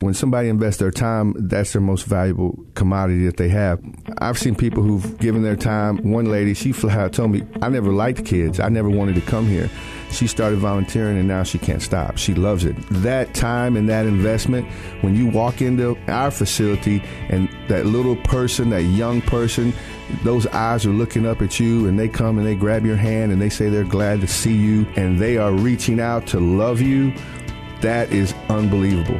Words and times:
When 0.00 0.14
somebody 0.14 0.48
invests 0.48 0.78
their 0.78 0.92
time, 0.92 1.34
that's 1.36 1.72
their 1.72 1.82
most 1.82 2.06
valuable 2.06 2.64
commodity 2.76 3.26
that 3.26 3.36
they 3.36 3.48
have. 3.48 3.82
I've 4.18 4.38
seen 4.38 4.54
people 4.54 4.80
who've 4.84 5.18
given 5.18 5.42
their 5.42 5.56
time. 5.56 6.12
One 6.12 6.26
lady, 6.26 6.54
she 6.54 6.70
flat 6.70 6.96
out 6.96 7.12
told 7.14 7.32
me, 7.32 7.44
I 7.62 7.68
never 7.68 7.90
liked 7.90 8.24
kids. 8.24 8.60
I 8.60 8.68
never 8.68 8.88
wanted 8.88 9.16
to 9.16 9.20
come 9.22 9.48
here. 9.48 9.68
She 10.12 10.28
started 10.28 10.60
volunteering 10.60 11.18
and 11.18 11.26
now 11.26 11.42
she 11.42 11.58
can't 11.58 11.82
stop. 11.82 12.16
She 12.16 12.32
loves 12.32 12.64
it. 12.64 12.76
That 12.90 13.34
time 13.34 13.76
and 13.76 13.88
that 13.88 14.06
investment, 14.06 14.68
when 15.00 15.16
you 15.16 15.26
walk 15.26 15.60
into 15.60 15.98
our 16.06 16.30
facility 16.30 17.02
and 17.28 17.48
that 17.66 17.86
little 17.86 18.14
person, 18.14 18.70
that 18.70 18.84
young 18.84 19.20
person, 19.20 19.72
those 20.22 20.46
eyes 20.46 20.86
are 20.86 20.90
looking 20.90 21.26
up 21.26 21.42
at 21.42 21.58
you 21.58 21.88
and 21.88 21.98
they 21.98 22.08
come 22.08 22.38
and 22.38 22.46
they 22.46 22.54
grab 22.54 22.86
your 22.86 22.94
hand 22.94 23.32
and 23.32 23.42
they 23.42 23.50
say 23.50 23.68
they're 23.68 23.82
glad 23.82 24.20
to 24.20 24.28
see 24.28 24.54
you 24.54 24.86
and 24.94 25.18
they 25.18 25.38
are 25.38 25.50
reaching 25.50 25.98
out 25.98 26.24
to 26.28 26.38
love 26.38 26.80
you, 26.80 27.12
that 27.80 28.12
is 28.12 28.32
unbelievable. 28.48 29.18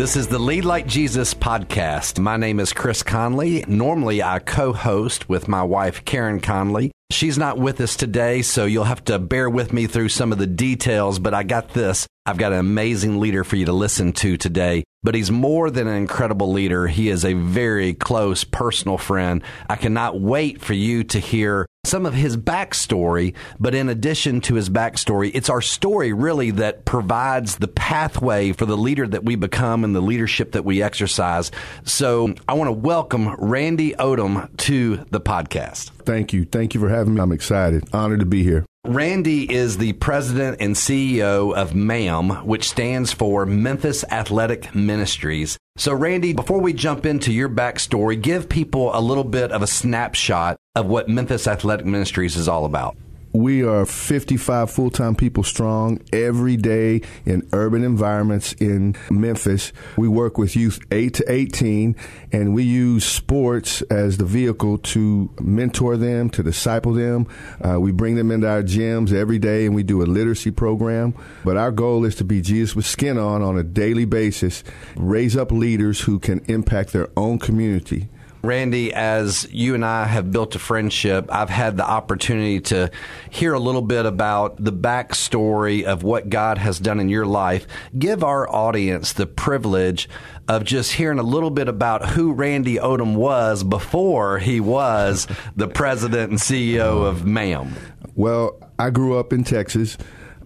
This 0.00 0.16
is 0.16 0.28
the 0.28 0.38
Lead 0.38 0.64
Like 0.64 0.86
Jesus 0.86 1.34
podcast. 1.34 2.18
My 2.18 2.38
name 2.38 2.58
is 2.58 2.72
Chris 2.72 3.02
Conley. 3.02 3.66
Normally, 3.68 4.22
I 4.22 4.38
co 4.38 4.72
host 4.72 5.28
with 5.28 5.46
my 5.46 5.62
wife, 5.62 6.06
Karen 6.06 6.40
Conley. 6.40 6.90
She's 7.10 7.36
not 7.36 7.58
with 7.58 7.82
us 7.82 7.96
today, 7.96 8.40
so 8.40 8.64
you'll 8.64 8.84
have 8.84 9.04
to 9.04 9.18
bear 9.18 9.50
with 9.50 9.74
me 9.74 9.86
through 9.86 10.08
some 10.08 10.32
of 10.32 10.38
the 10.38 10.46
details, 10.46 11.18
but 11.18 11.34
I 11.34 11.42
got 11.42 11.74
this. 11.74 12.06
I've 12.24 12.38
got 12.38 12.54
an 12.54 12.60
amazing 12.60 13.20
leader 13.20 13.44
for 13.44 13.56
you 13.56 13.66
to 13.66 13.74
listen 13.74 14.14
to 14.14 14.38
today. 14.38 14.84
But 15.02 15.14
he's 15.14 15.30
more 15.30 15.70
than 15.70 15.86
an 15.86 15.96
incredible 15.96 16.50
leader. 16.50 16.86
He 16.86 17.10
is 17.10 17.26
a 17.26 17.34
very 17.34 17.92
close 17.92 18.42
personal 18.42 18.96
friend. 18.96 19.42
I 19.68 19.76
cannot 19.76 20.18
wait 20.18 20.62
for 20.62 20.72
you 20.72 21.04
to 21.04 21.18
hear 21.18 21.66
some 21.90 22.06
of 22.06 22.14
his 22.14 22.36
backstory. 22.36 23.34
But 23.58 23.74
in 23.74 23.88
addition 23.88 24.40
to 24.42 24.54
his 24.54 24.70
backstory, 24.70 25.32
it's 25.34 25.50
our 25.50 25.60
story 25.60 26.12
really 26.12 26.52
that 26.52 26.84
provides 26.84 27.56
the 27.56 27.66
pathway 27.66 28.52
for 28.52 28.64
the 28.64 28.76
leader 28.76 29.08
that 29.08 29.24
we 29.24 29.34
become 29.34 29.82
and 29.82 29.94
the 29.94 30.00
leadership 30.00 30.52
that 30.52 30.64
we 30.64 30.82
exercise. 30.82 31.50
So 31.84 32.34
I 32.48 32.54
want 32.54 32.68
to 32.68 32.72
welcome 32.72 33.34
Randy 33.38 33.92
Odom 33.94 34.56
to 34.58 34.98
the 35.10 35.20
podcast. 35.20 35.90
Thank 36.04 36.32
you. 36.32 36.44
Thank 36.44 36.74
you 36.74 36.80
for 36.80 36.88
having 36.88 37.14
me. 37.14 37.20
I'm 37.20 37.32
excited. 37.32 37.88
Honored 37.92 38.20
to 38.20 38.26
be 38.26 38.44
here. 38.44 38.64
Randy 38.86 39.52
is 39.52 39.76
the 39.76 39.92
president 39.92 40.56
and 40.60 40.74
CEO 40.74 41.54
of 41.54 41.74
MAM, 41.74 42.30
which 42.46 42.70
stands 42.70 43.12
for 43.12 43.44
Memphis 43.44 44.04
Athletic 44.10 44.74
Ministries. 44.74 45.58
So, 45.76 45.92
Randy, 45.92 46.32
before 46.32 46.62
we 46.62 46.72
jump 46.72 47.04
into 47.04 47.30
your 47.30 47.50
backstory, 47.50 48.20
give 48.20 48.48
people 48.48 48.90
a 48.94 49.00
little 49.02 49.24
bit 49.24 49.52
of 49.52 49.60
a 49.60 49.66
snapshot 49.66 50.56
of 50.74 50.86
what 50.86 51.10
Memphis 51.10 51.46
Athletic 51.46 51.84
Ministries 51.84 52.36
is 52.36 52.48
all 52.48 52.64
about. 52.64 52.96
We 53.32 53.62
are 53.62 53.86
55 53.86 54.72
full 54.72 54.90
time 54.90 55.14
people 55.14 55.44
strong 55.44 56.00
every 56.12 56.56
day 56.56 57.02
in 57.24 57.48
urban 57.52 57.84
environments 57.84 58.54
in 58.54 58.96
Memphis. 59.08 59.72
We 59.96 60.08
work 60.08 60.36
with 60.36 60.56
youth 60.56 60.80
8 60.90 61.14
to 61.14 61.30
18, 61.30 61.94
and 62.32 62.54
we 62.54 62.64
use 62.64 63.04
sports 63.04 63.82
as 63.82 64.16
the 64.16 64.24
vehicle 64.24 64.78
to 64.78 65.30
mentor 65.40 65.96
them, 65.96 66.28
to 66.30 66.42
disciple 66.42 66.92
them. 66.92 67.28
Uh, 67.64 67.78
we 67.78 67.92
bring 67.92 68.16
them 68.16 68.32
into 68.32 68.48
our 68.48 68.64
gyms 68.64 69.12
every 69.12 69.38
day, 69.38 69.64
and 69.64 69.76
we 69.76 69.84
do 69.84 70.02
a 70.02 70.06
literacy 70.06 70.50
program. 70.50 71.14
But 71.44 71.56
our 71.56 71.70
goal 71.70 72.04
is 72.04 72.16
to 72.16 72.24
be 72.24 72.42
Jesus 72.42 72.74
with 72.74 72.86
skin 72.86 73.16
on 73.16 73.42
on 73.42 73.56
a 73.56 73.62
daily 73.62 74.06
basis, 74.06 74.64
raise 74.96 75.36
up 75.36 75.52
leaders 75.52 76.00
who 76.00 76.18
can 76.18 76.40
impact 76.48 76.92
their 76.92 77.08
own 77.16 77.38
community 77.38 78.08
Randy, 78.42 78.92
as 78.92 79.46
you 79.50 79.74
and 79.74 79.84
I 79.84 80.06
have 80.06 80.32
built 80.32 80.54
a 80.54 80.58
friendship, 80.58 81.26
I've 81.30 81.50
had 81.50 81.76
the 81.76 81.88
opportunity 81.88 82.60
to 82.62 82.90
hear 83.28 83.52
a 83.52 83.58
little 83.58 83.82
bit 83.82 84.06
about 84.06 84.62
the 84.62 84.72
backstory 84.72 85.84
of 85.84 86.02
what 86.02 86.30
God 86.30 86.56
has 86.56 86.78
done 86.78 87.00
in 87.00 87.10
your 87.10 87.26
life. 87.26 87.66
Give 87.98 88.24
our 88.24 88.48
audience 88.48 89.12
the 89.12 89.26
privilege 89.26 90.08
of 90.48 90.64
just 90.64 90.92
hearing 90.92 91.18
a 91.18 91.22
little 91.22 91.50
bit 91.50 91.68
about 91.68 92.10
who 92.10 92.32
Randy 92.32 92.76
Odom 92.76 93.14
was 93.14 93.62
before 93.62 94.38
he 94.38 94.58
was 94.58 95.26
the 95.54 95.68
president 95.68 96.30
and 96.30 96.40
CEO 96.40 97.06
of 97.06 97.26
MAM. 97.26 97.74
Well, 98.14 98.58
I 98.78 98.90
grew 98.90 99.18
up 99.18 99.32
in 99.32 99.44
Texas. 99.44 99.98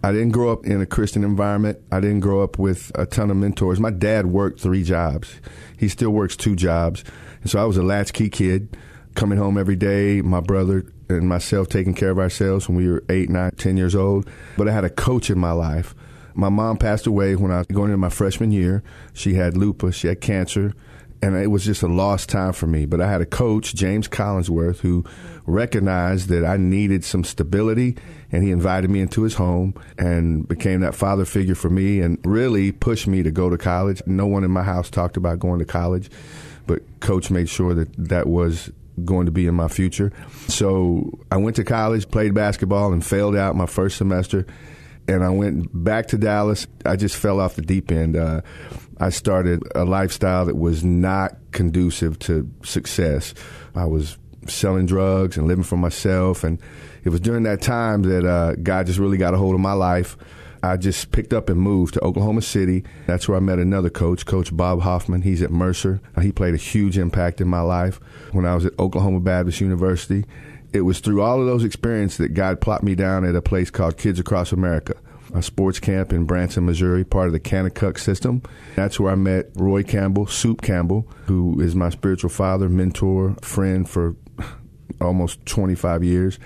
I 0.03 0.13
didn't 0.13 0.33
grow 0.33 0.53
up 0.53 0.67
in 0.67 0.83
a 0.83 0.87
Christian 0.87 1.25
environment. 1.25 1.79
I 1.91 2.01
didn't 2.01 2.21
grow 2.21 2.43
up 2.43 2.59
with 2.59 2.93
a 2.95 3.07
ton 3.07 3.31
of 3.31 3.39
mentors. 3.39 3.81
My 3.81 3.91
dad 3.91 4.27
worked 4.27 4.61
three 4.61 4.83
jobs. 4.83 5.41
He 5.79 5.89
still 5.89 6.11
works 6.11 6.37
two 6.37 6.55
jobs. 6.55 7.05
And 7.45 7.51
so 7.51 7.61
I 7.61 7.67
was 7.67 7.77
a 7.77 7.83
latchkey 7.83 8.31
kid 8.31 8.75
coming 9.15 9.37
home 9.37 9.59
every 9.59 9.77
day, 9.77 10.23
my 10.23 10.41
brother 10.41 10.87
and 11.11 11.29
myself 11.29 11.69
taking 11.69 11.93
care 11.93 12.09
of 12.09 12.19
ourselves 12.19 12.67
when 12.67 12.79
we 12.79 12.89
were 12.89 13.05
eight, 13.11 13.29
nine, 13.29 13.51
ten 13.57 13.77
years 13.77 13.95
old. 13.95 14.27
But 14.57 14.67
I 14.67 14.73
had 14.73 14.85
a 14.85 14.91
coach 14.91 15.29
in 15.29 15.39
my 15.39 15.53
life. 15.53 15.95
My 16.35 16.49
mom 16.49 16.79
passed 16.79 17.07
away 17.07 17.37
when 17.37 17.53
I 17.53 17.59
was 17.59 17.67
going 17.67 17.91
into 17.91 17.99
my 17.99 18.09
freshman 18.09 18.51
year. 18.51 18.83
She 19.13 19.35
had 19.35 19.59
lupus, 19.59 19.95
she 19.95 20.09
had 20.09 20.23
cancer, 20.23 20.73
and 21.21 21.37
it 21.37 21.49
was 21.49 21.67
just 21.67 21.83
a 21.83 21.87
lost 21.87 22.31
time 22.31 22.55
for 22.55 22.67
me. 22.67 22.87
But 22.87 23.03
I 23.03 23.11
had 23.11 23.21
a 23.21 23.27
coach, 23.27 23.75
James 23.75 24.09
Collinsworth, 24.09 24.79
who 24.79 25.05
recognized 25.45 26.31
that 26.31 26.47
I 26.47 26.57
needed 26.57 27.05
some 27.05 27.25
stability, 27.25 27.99
and 28.33 28.43
he 28.43 28.51
invited 28.51 28.89
me 28.89 29.01
into 29.01 29.23
his 29.23 29.35
home 29.35 29.75
and 29.99 30.49
became 30.49 30.81
that 30.81 30.95
father 30.95 31.27
figure 31.27 31.55
for 31.55 31.69
me 31.69 32.01
and 32.01 32.19
really 32.25 32.73
pushed 32.73 33.07
me 33.07 33.23
to 33.23 33.31
go 33.31 33.51
to 33.51 33.59
college. 33.59 34.01
No 34.07 34.27
one 34.27 34.45
in 34.45 34.51
my 34.51 34.63
house 34.63 34.89
talked 34.89 35.19
about 35.19 35.41
going 35.41 35.59
to 35.59 35.67
college 35.67 36.11
but 36.67 36.83
coach 37.01 37.31
made 37.31 37.49
sure 37.49 37.75
that 37.75 37.93
that 37.97 38.27
was 38.27 38.71
going 39.05 39.27
to 39.27 39.33
be 39.33 39.47
in 39.47 39.55
my 39.55 39.69
future. 39.69 40.13
So 40.49 41.19
I 41.31 41.37
went 41.37 41.57
to 41.57 41.65
college, 41.65 42.09
played 42.09 42.35
basketball, 42.35 42.93
and 42.93 43.05
failed 43.05 43.37
out 43.37 43.57
my 43.57 43.67
first 43.67 43.97
semester. 43.97 44.47
And 45.07 45.23
I 45.23 45.31
went 45.31 45.69
back 45.73 46.07
to 46.09 46.19
Dallas. 46.19 46.67
I 46.87 46.97
just 46.97 47.17
fell 47.17 47.41
off 47.41 47.57
the 47.57 47.63
deep 47.63 47.91
end. 47.91 48.17
Uh, 48.17 48.41
I 48.99 49.11
started 49.11 49.63
a 49.75 49.85
lifestyle 49.85 50.47
that 50.47 50.57
was 50.57 50.85
not 50.85 51.37
conducive 51.51 52.19
to 52.21 52.51
success. 52.63 53.35
I 53.75 53.85
was 53.85 54.17
selling 54.47 54.87
drugs 54.87 55.37
and 55.37 55.47
living 55.47 55.65
for 55.65 55.77
myself. 55.77 56.45
And 56.45 56.61
it 57.03 57.11
was 57.11 57.21
during 57.21 57.43
that 57.43 57.61
time 57.61 58.03
that 58.03 58.25
uh, 58.25 58.55
God 58.55 58.87
just 58.87 58.99
really 58.99 59.19
got 59.19 59.35
a 59.35 59.37
hold 59.37 59.55
of 59.55 59.61
my 59.61 59.73
life. 59.73 60.17
I 60.65 60.79
just 60.79 61.13
picked 61.13 61.35
up 61.35 61.51
and 61.51 61.61
moved 61.61 61.95
to 61.95 62.05
Oklahoma 62.05 62.41
City. 62.41 62.85
That's 63.07 63.29
where 63.29 63.37
I 63.37 63.41
met 63.41 63.59
another 63.59 63.91
coach, 63.91 64.25
Coach 64.25 64.57
Bob 64.57 64.81
Hoffman. 64.81 65.21
He's 65.21 65.43
at 65.43 65.51
Mercer. 65.51 66.01
He 66.23 66.33
played 66.33 66.55
a 66.55 66.59
huge 66.59 66.97
impact 66.97 67.43
in 67.43 67.49
my 67.49 67.61
life 67.61 68.01
when 68.33 68.47
I 68.47 68.55
was 68.55 68.65
at 68.65 68.79
Oklahoma 68.79 69.21
Baptist 69.21 69.61
University. 69.61 70.25
It 70.73 70.81
was 70.81 71.01
through 71.01 71.21
all 71.21 71.39
of 71.39 71.47
those 71.47 71.65
experiences 71.65 72.17
that 72.19 72.31
God 72.31 72.63
plopped 72.63 72.83
me 72.83 72.95
down 72.95 73.27
at 73.27 73.35
a 73.35 73.43
place 73.43 73.71
called 73.71 73.99
Kids 73.99 74.19
Across 74.19 74.53
America, 74.53 74.95
a 75.35 75.43
sports 75.43 75.79
camp 75.81 76.13
in 76.15 76.25
Branson, 76.25 76.65
Missouri, 76.65 77.05
part 77.05 77.27
of 77.27 77.35
the 77.35 77.41
Kanakuk 77.41 77.99
system. 77.99 78.43
That's 78.75 78.99
where 78.99 79.13
I 79.13 79.17
met 79.17 79.51
Roy 79.55 79.83
Campbell, 79.83 80.27
Soup 80.27 80.63
Campbell, 80.63 81.07
who 81.27 81.61
is 81.61 81.75
my 81.75 81.91
spiritual 81.91 82.31
father, 82.31 82.71
mentor, 82.71 83.37
friend 83.43 83.89
for 83.89 84.17
almost 84.99 85.45
25 85.45 86.03
years 86.03 86.39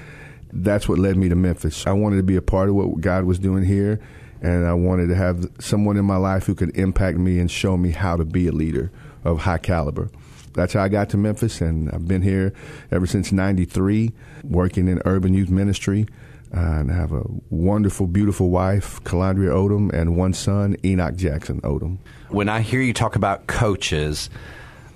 that's 0.53 0.89
what 0.89 0.99
led 0.99 1.17
me 1.17 1.29
to 1.29 1.35
Memphis. 1.35 1.87
I 1.87 1.93
wanted 1.93 2.17
to 2.17 2.23
be 2.23 2.37
a 2.37 2.43
part 2.43 2.69
of 2.69 2.75
what 2.75 3.01
God 3.01 3.25
was 3.25 3.39
doing 3.39 3.65
here, 3.65 4.01
and 4.41 4.67
I 4.67 4.73
wanted 4.75 5.09
to 5.09 5.15
have 5.15 5.47
someone 5.61 5.97
in 5.97 6.05
my 6.05 6.17
life 6.17 6.47
who 6.47 6.55
could 6.55 6.77
impact 6.77 7.19
me 7.19 7.39
and 7.39 7.51
show 7.51 7.77
me 7.77 7.91
how 7.91 8.17
to 8.17 8.25
be 8.25 8.47
a 8.49 8.53
leader 8.53 8.91
of 9.25 9.41
high 9.41 9.59
caliber. 9.59 10.11
That's 10.55 10.73
how 10.73 10.83
I 10.83 10.89
got 10.89 11.11
to 11.11 11.17
Memphis, 11.17 11.61
and 11.61 11.91
I've 11.91 12.09
been 12.09 12.23
here 12.23 12.53
ever 12.91 13.07
since 13.07 13.31
'93, 13.31 14.13
working 14.43 14.89
in 14.89 15.01
urban 15.05 15.35
youth 15.35 15.51
ministry. 15.51 16.07
Uh, 16.55 16.61
and 16.61 16.91
I 16.91 16.95
have 16.95 17.13
a 17.13 17.25
wonderful, 17.51 18.07
beautiful 18.07 18.49
wife, 18.49 19.03
Calandria 19.05 19.51
Odom, 19.51 19.93
and 19.93 20.17
one 20.17 20.33
son, 20.33 20.77
Enoch 20.83 21.15
Jackson 21.15 21.61
Odom. 21.61 21.99
When 22.31 22.49
I 22.49 22.63
hear 22.63 22.81
you 22.81 22.95
talk 22.95 23.17
about 23.17 23.47
coaches, 23.47 24.31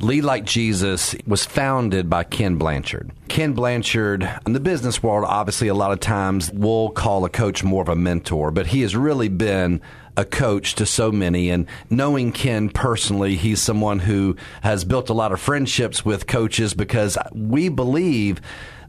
Lead 0.03 0.25
Like 0.25 0.45
Jesus 0.45 1.15
was 1.29 1.45
founded 1.45 2.11
by 2.11 2.25
Ken 2.25 2.57
Blanchard. 2.57 3.13
Ken 3.29 3.53
Blanchard, 3.53 4.29
in 4.45 4.53
the 4.53 4.59
business 4.59 5.01
world, 5.01 5.25
obviously, 5.25 5.69
a 5.69 5.75
lot 5.75 5.93
of 5.93 6.01
times 6.01 6.51
we'll 6.53 6.91
call 6.91 7.25
a 7.25 7.31
coach 7.31 7.63
more 7.63 7.83
of 7.83 7.89
a 7.89 7.95
mentor, 7.95 8.51
but 8.51 8.67
he 8.67 8.83
has 8.83 8.97
really 8.97 9.29
been 9.29 9.81
a 10.17 10.25
coach 10.25 10.75
to 10.75 10.87
so 10.87 11.13
many. 11.13 11.51
And 11.51 11.67
knowing 11.89 12.33
Ken 12.33 12.69
personally, 12.69 13.37
he's 13.37 13.63
someone 13.63 14.01
who 14.01 14.35
has 14.63 14.85
built 14.85 15.09
a 15.09 15.15
lot 15.15 15.31
of 15.31 15.41
friendships 15.41 16.05
with 16.05 16.27
coaches 16.27 16.75
because 16.75 17.17
we 17.33 17.69
believe 17.69 18.41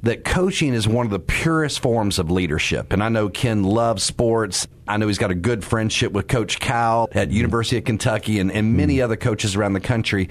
that 0.02 0.26
coaching 0.26 0.74
is 0.74 0.88
one 0.88 1.06
of 1.06 1.12
the 1.12 1.20
purest 1.20 1.80
forms 1.80 2.18
of 2.18 2.32
leadership. 2.32 2.92
And 2.92 3.04
I 3.04 3.10
know 3.10 3.30
Ken 3.30 3.64
loves 3.64 4.02
sports. 4.02 4.68
I 4.88 4.98
know 4.98 5.08
he's 5.08 5.20
got 5.20 5.30
a 5.30 5.36
good 5.36 5.64
friendship 5.64 6.12
with 6.12 6.28
Coach 6.28 6.60
Cal 6.60 7.08
at 7.14 7.30
University 7.30 7.78
of 7.78 7.84
Kentucky 7.84 8.40
and, 8.40 8.52
and 8.52 8.76
many 8.76 8.98
hmm. 8.98 9.04
other 9.04 9.16
coaches 9.16 9.56
around 9.56 9.74
the 9.74 9.80
country. 9.80 10.30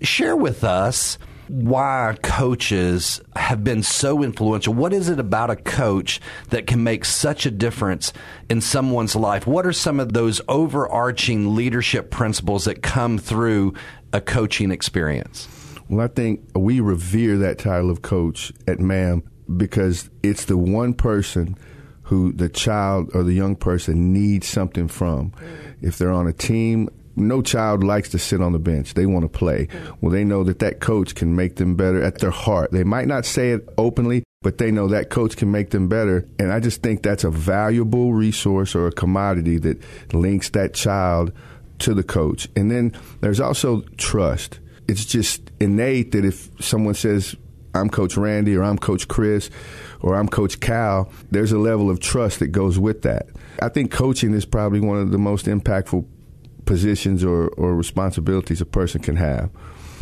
Share 0.00 0.36
with 0.36 0.64
us 0.64 1.18
why 1.48 2.16
coaches 2.22 3.20
have 3.34 3.64
been 3.64 3.82
so 3.82 4.22
influential. 4.22 4.74
What 4.74 4.92
is 4.92 5.08
it 5.08 5.18
about 5.18 5.50
a 5.50 5.56
coach 5.56 6.20
that 6.50 6.66
can 6.66 6.84
make 6.84 7.04
such 7.04 7.46
a 7.46 7.50
difference 7.50 8.12
in 8.50 8.60
someone's 8.60 9.16
life? 9.16 9.46
What 9.46 9.66
are 9.66 9.72
some 9.72 9.98
of 9.98 10.12
those 10.12 10.40
overarching 10.48 11.54
leadership 11.54 12.10
principles 12.10 12.66
that 12.66 12.82
come 12.82 13.18
through 13.18 13.74
a 14.12 14.20
coaching 14.20 14.70
experience? 14.70 15.48
Well, 15.88 16.04
I 16.04 16.08
think 16.08 16.42
we 16.54 16.80
revere 16.80 17.38
that 17.38 17.58
title 17.58 17.90
of 17.90 18.02
coach 18.02 18.52
at 18.66 18.78
MAM 18.78 19.22
because 19.56 20.10
it's 20.22 20.44
the 20.44 20.58
one 20.58 20.92
person 20.92 21.56
who 22.02 22.32
the 22.32 22.48
child 22.48 23.10
or 23.14 23.22
the 23.22 23.32
young 23.32 23.56
person 23.56 24.12
needs 24.12 24.46
something 24.46 24.88
from. 24.88 25.32
if 25.80 25.96
they're 25.96 26.12
on 26.12 26.26
a 26.26 26.32
team, 26.32 26.88
no 27.18 27.42
child 27.42 27.84
likes 27.84 28.08
to 28.10 28.18
sit 28.18 28.40
on 28.40 28.52
the 28.52 28.58
bench. 28.58 28.94
They 28.94 29.06
want 29.06 29.24
to 29.24 29.28
play. 29.28 29.68
Well, 30.00 30.12
they 30.12 30.24
know 30.24 30.44
that 30.44 30.60
that 30.60 30.80
coach 30.80 31.14
can 31.14 31.36
make 31.36 31.56
them 31.56 31.74
better 31.74 32.02
at 32.02 32.18
their 32.18 32.30
heart. 32.30 32.70
They 32.72 32.84
might 32.84 33.08
not 33.08 33.26
say 33.26 33.50
it 33.50 33.68
openly, 33.76 34.24
but 34.42 34.58
they 34.58 34.70
know 34.70 34.88
that 34.88 35.10
coach 35.10 35.36
can 35.36 35.50
make 35.50 35.70
them 35.70 35.88
better. 35.88 36.26
And 36.38 36.52
I 36.52 36.60
just 36.60 36.82
think 36.82 37.02
that's 37.02 37.24
a 37.24 37.30
valuable 37.30 38.14
resource 38.14 38.74
or 38.74 38.86
a 38.86 38.92
commodity 38.92 39.58
that 39.58 39.82
links 40.14 40.50
that 40.50 40.74
child 40.74 41.32
to 41.80 41.94
the 41.94 42.02
coach. 42.02 42.48
And 42.56 42.70
then 42.70 42.96
there's 43.20 43.40
also 43.40 43.82
trust. 43.96 44.60
It's 44.86 45.04
just 45.04 45.50
innate 45.60 46.12
that 46.12 46.24
if 46.24 46.50
someone 46.60 46.94
says, 46.94 47.36
I'm 47.74 47.90
Coach 47.90 48.16
Randy 48.16 48.56
or 48.56 48.64
I'm 48.64 48.78
Coach 48.78 49.08
Chris 49.08 49.50
or 50.00 50.16
I'm 50.16 50.28
Coach 50.28 50.60
Cal, 50.60 51.12
there's 51.30 51.52
a 51.52 51.58
level 51.58 51.90
of 51.90 52.00
trust 52.00 52.38
that 52.38 52.48
goes 52.48 52.78
with 52.78 53.02
that. 53.02 53.26
I 53.60 53.68
think 53.68 53.90
coaching 53.90 54.34
is 54.34 54.44
probably 54.44 54.80
one 54.80 54.98
of 54.98 55.10
the 55.10 55.18
most 55.18 55.46
impactful 55.46 56.06
positions 56.68 57.24
or, 57.24 57.48
or 57.48 57.74
responsibilities 57.74 58.60
a 58.60 58.66
person 58.66 59.00
can 59.00 59.16
have. 59.16 59.50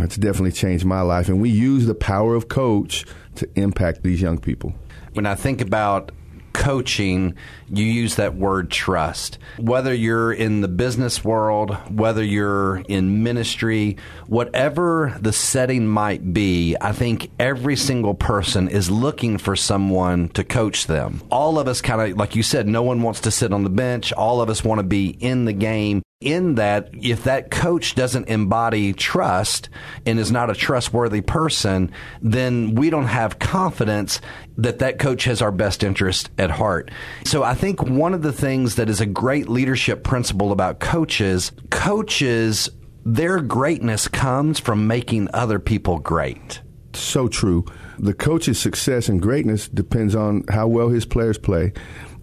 It's 0.01 0.17
definitely 0.17 0.53
changed 0.53 0.85
my 0.85 1.01
life. 1.01 1.29
And 1.29 1.41
we 1.41 1.49
use 1.49 1.87
the 1.87 1.95
power 1.95 2.35
of 2.35 2.49
coach 2.49 3.07
to 3.37 3.49
impact 3.55 4.03
these 4.03 4.21
young 4.21 4.39
people. 4.39 4.75
When 5.15 5.27
I 5.27 5.37
think 5.37 5.61
about 5.61 6.11
coaching, 6.53 7.35
you 7.69 7.85
use 7.85 8.17
that 8.17 8.35
word 8.35 8.71
trust. 8.71 9.39
Whether 9.59 9.95
you're 9.95 10.33
in 10.33 10.63
the 10.63 10.69
business 10.69 11.23
world, 11.23 11.77
whether 11.89 12.25
you're 12.25 12.79
in 12.89 13.23
ministry, 13.23 13.97
whatever 14.27 15.17
the 15.21 15.33
setting 15.33 15.87
might 15.87 16.33
be, 16.33 16.75
I 16.81 16.93
think 16.93 17.31
every 17.39 17.77
single 17.77 18.15
person 18.15 18.69
is 18.69 18.91
looking 18.91 19.39
for 19.39 19.55
someone 19.55 20.31
to 20.31 20.43
coach 20.43 20.87
them. 20.87 21.23
All 21.31 21.59
of 21.59 21.69
us 21.69 21.81
kind 21.81 22.01
of, 22.13 22.19
like 22.19 22.35
you 22.35 22.43
said, 22.43 22.67
no 22.67 22.83
one 22.83 23.03
wants 23.03 23.21
to 23.21 23.31
sit 23.31 23.53
on 23.53 23.63
the 23.63 23.71
bench. 23.71 24.13
All 24.15 24.41
of 24.41 24.51
us 24.51 24.65
want 24.65 24.81
to 24.81 24.87
be 24.87 25.11
in 25.11 25.45
the 25.45 25.53
game 25.53 26.03
in 26.21 26.55
that 26.55 26.89
if 26.95 27.25
that 27.25 27.51
coach 27.51 27.95
doesn't 27.95 28.29
embody 28.29 28.95
trust 28.95 29.69
and 30.07 30.19
is 30.19 30.33
not 30.33 30.49
a 30.49 30.55
trustworthy 30.55 31.21
person, 31.21 31.93
then 32.23 32.75
we 32.75 32.89
don't 32.89 33.07
have 33.07 33.39
confidence 33.39 34.23
that 34.57 34.79
that 34.79 34.99
coach 34.99 35.25
has 35.25 35.43
our 35.43 35.53
best 35.53 35.85
interest 35.85 36.31
at 36.39 36.51
heart. 36.51 36.91
So 37.27 37.43
I 37.43 37.53
think 37.53 37.83
one 37.83 38.15
of 38.15 38.23
the 38.23 38.33
things 38.33 38.77
that 38.77 38.89
is 38.89 39.03
a 39.03 39.07
great 39.07 39.51
leadership 39.51 40.05
principle 40.05 40.53
about 40.53 40.81
coaches, 40.81 41.53
coaches, 41.69 42.71
their 43.05 43.43
greatness 43.43 44.09
comes 44.09 44.59
from 44.59 44.87
making 44.87 45.29
other 45.35 45.59
people 45.59 45.99
great. 45.99 46.63
So 46.95 47.29
true. 47.29 47.67
The 47.99 48.15
coach's 48.15 48.59
success 48.59 49.11
and 49.11 49.21
greatness 49.21 49.69
depends 49.69 50.15
on 50.15 50.45
how 50.49 50.67
well 50.67 50.89
his 50.89 51.05
players 51.05 51.37
play. 51.37 51.75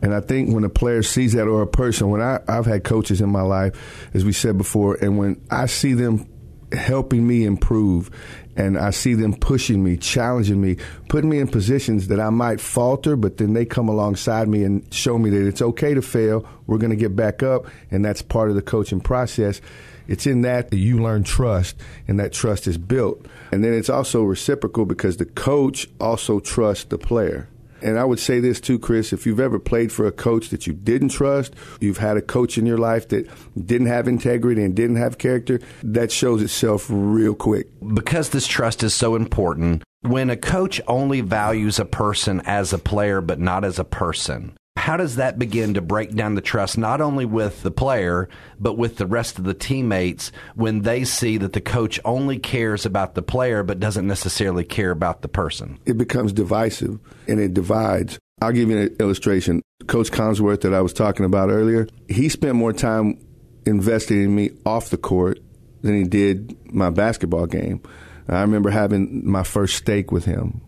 And 0.03 0.13
I 0.13 0.19
think 0.19 0.53
when 0.53 0.65
a 0.65 0.69
player 0.69 1.01
sees 1.01 1.31
that 1.31 1.47
or 1.47 1.61
a 1.61 1.67
person, 1.67 2.09
when 2.09 2.21
I, 2.21 2.41
I've 2.50 2.65
had 2.65 2.83
coaches 2.83 3.21
in 3.21 3.29
my 3.29 3.41
life, 3.41 4.09
as 4.13 4.25
we 4.25 4.33
said 4.33 4.57
before, 4.57 4.95
and 4.95 5.17
when 5.17 5.41
I 5.50 5.65
see 5.67 5.94
them 5.94 6.29
helping 6.73 7.25
me 7.25 7.45
improve 7.45 8.11
and 8.57 8.77
I 8.77 8.89
see 8.89 9.13
them 9.13 9.33
pushing 9.33 9.81
me, 9.81 9.95
challenging 9.95 10.59
me, 10.59 10.75
putting 11.07 11.29
me 11.29 11.39
in 11.39 11.47
positions 11.47 12.09
that 12.09 12.19
I 12.19 12.29
might 12.31 12.59
falter, 12.59 13.15
but 13.15 13.38
then 13.38 13.53
they 13.53 13.63
come 13.63 13.88
alongside 13.88 14.50
me 14.50 14.65
and 14.65 14.94
show 14.94 15.17
me 15.17 15.29
that 15.29 15.47
it's 15.47 15.61
okay 15.61 15.94
to 15.94 16.01
fail. 16.01 16.45
We're 16.67 16.79
going 16.79 16.91
to 16.91 16.97
get 16.97 17.15
back 17.15 17.41
up, 17.41 17.67
and 17.89 18.03
that's 18.03 18.21
part 18.21 18.50
of 18.50 18.55
the 18.55 18.61
coaching 18.61 19.00
process. 19.00 19.61
It's 20.09 20.27
in 20.27 20.41
that 20.41 20.69
that 20.69 20.77
you 20.77 21.01
learn 21.01 21.23
trust, 21.23 21.77
and 22.09 22.19
that 22.19 22.33
trust 22.33 22.67
is 22.67 22.77
built. 22.77 23.25
And 23.53 23.63
then 23.63 23.73
it's 23.73 23.89
also 23.89 24.23
reciprocal 24.23 24.85
because 24.85 25.15
the 25.15 25.25
coach 25.25 25.88
also 26.01 26.41
trusts 26.41 26.83
the 26.83 26.97
player. 26.97 27.47
And 27.83 28.00
I 28.00 28.06
would 28.06 28.19
say 28.19 28.39
this 28.39 28.62
too, 28.62 28.80
Chris, 28.80 29.12
if 29.12 29.25
you've 29.25 29.41
ever 29.41 29.59
played 29.59 29.91
for 29.91 30.07
a 30.07 30.12
coach 30.12 30.50
that 30.50 30.65
you 30.65 30.74
didn't 30.74 31.09
trust, 31.09 31.53
you've 31.81 31.97
had 31.97 32.15
a 32.15 32.21
coach 32.21 32.57
in 32.57 32.65
your 32.65 32.77
life 32.77 33.09
that 33.09 33.30
didn't 33.65 33.88
have 33.88 34.07
integrity 34.07 34.63
and 34.63 34.74
didn't 34.74 34.95
have 34.95 35.18
character, 35.18 35.59
that 35.83 36.12
shows 36.12 36.41
itself 36.41 36.88
real 36.89 37.35
quick. 37.35 37.68
Because 37.94 38.30
this 38.30 38.47
trust 38.47 38.83
is 38.83 38.94
so 38.94 39.15
important, 39.15 39.83
when 40.01 40.30
a 40.30 40.38
coach 40.38 40.80
only 40.88 41.21
values 41.21 41.77
a 41.77 41.85
person 41.85 42.41
as 42.45 42.71
a 42.71 42.77
player 42.77 43.19
but 43.19 43.39
not 43.39 43.65
as 43.65 43.80
a 43.80 43.83
person, 43.83 44.56
how 44.83 44.97
does 44.97 45.15
that 45.15 45.39
begin 45.39 45.75
to 45.75 45.81
break 45.81 46.13
down 46.13 46.35
the 46.35 46.41
trust 46.41 46.77
not 46.77 47.00
only 47.00 47.24
with 47.24 47.63
the 47.63 47.71
player 47.71 48.27
but 48.59 48.77
with 48.77 48.97
the 48.97 49.07
rest 49.07 49.39
of 49.39 49.45
the 49.45 49.53
teammates 49.53 50.30
when 50.56 50.81
they 50.81 51.06
see 51.06 51.38
that 51.38 51.53
the 51.53 51.62
coach 51.62 52.01
only 52.03 52.38
cares 52.38 52.85
about 52.85 53.15
the 53.15 53.21
player 53.21 53.63
but 53.63 53.80
doesn't 53.80 54.06
necessarily 54.06 54.65
care 54.65 54.91
about 54.91 55.21
the 55.21 55.30
person? 55.30 55.80
It 55.85 55.97
becomes 55.97 56.33
divisive 56.33 57.00
and 57.30 57.39
it 57.39 57.53
divides. 57.53 58.19
I'll 58.41 58.51
give 58.51 58.69
you 58.69 58.77
an 58.77 58.95
illustration. 59.00 59.62
Coach 59.88 60.12
Collinsworth 60.12 60.59
that 60.62 60.74
i 60.74 60.81
was 60.81 60.91
talking 60.91 61.25
about 61.25 61.50
earlier 61.50 61.88
he 62.09 62.27
spent 62.27 62.56
more 62.56 62.74
time 62.74 63.25
investing 63.65 64.21
in 64.21 64.36
me 64.36 64.51
off 64.65 64.89
the 64.89 64.97
court 64.97 65.39
than 65.81 65.95
he 65.95 66.03
did 66.03 66.57
my 66.74 66.89
basketball 66.89 67.45
game. 67.45 67.81
I 68.27 68.41
remember 68.41 68.69
having 68.69 69.25
my 69.25 69.44
first 69.44 69.77
steak 69.77 70.12
with 70.12 70.25
him 70.25 70.59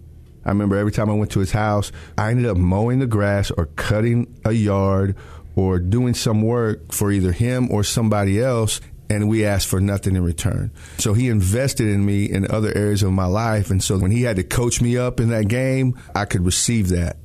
I 0.46 0.50
remember 0.50 0.76
every 0.76 0.92
time 0.92 1.10
I 1.10 1.14
went 1.14 1.32
to 1.32 1.40
his 1.40 1.52
house, 1.52 1.92
I 2.18 2.32
ended 2.32 2.46
up 2.46 2.58
mowing 2.58 3.00
the 3.00 3.08
grass 3.08 3.52
or 3.52 3.66
cutting 3.76 4.36
a 4.46 4.52
yard 4.52 5.16
or 5.56 5.80
doing 5.80 6.14
some 6.14 6.42
work 6.42 6.92
for 6.92 7.12
either 7.12 7.32
him 7.32 7.72
or 7.72 7.84
somebody 7.84 8.42
else 8.42 8.82
and 9.10 9.30
we 9.30 9.46
asked 9.46 9.68
for 9.68 9.80
nothing 9.80 10.16
in 10.16 10.24
return. 10.24 10.72
So 10.98 11.14
he 11.14 11.30
invested 11.30 11.88
in 11.88 12.06
me 12.06 12.26
in 12.26 12.50
other 12.50 12.76
areas 12.76 13.04
of 13.04 13.12
my 13.12 13.26
life. 13.26 13.70
And 13.70 13.84
so 13.84 13.98
when 13.98 14.12
he 14.12 14.24
had 14.24 14.36
to 14.38 14.44
coach 14.44 14.82
me 14.82 14.98
up 14.98 15.20
in 15.20 15.30
that 15.30 15.48
game, 15.48 16.00
I 16.16 16.26
could 16.26 16.46
receive 16.46 16.90
that. 16.90 17.18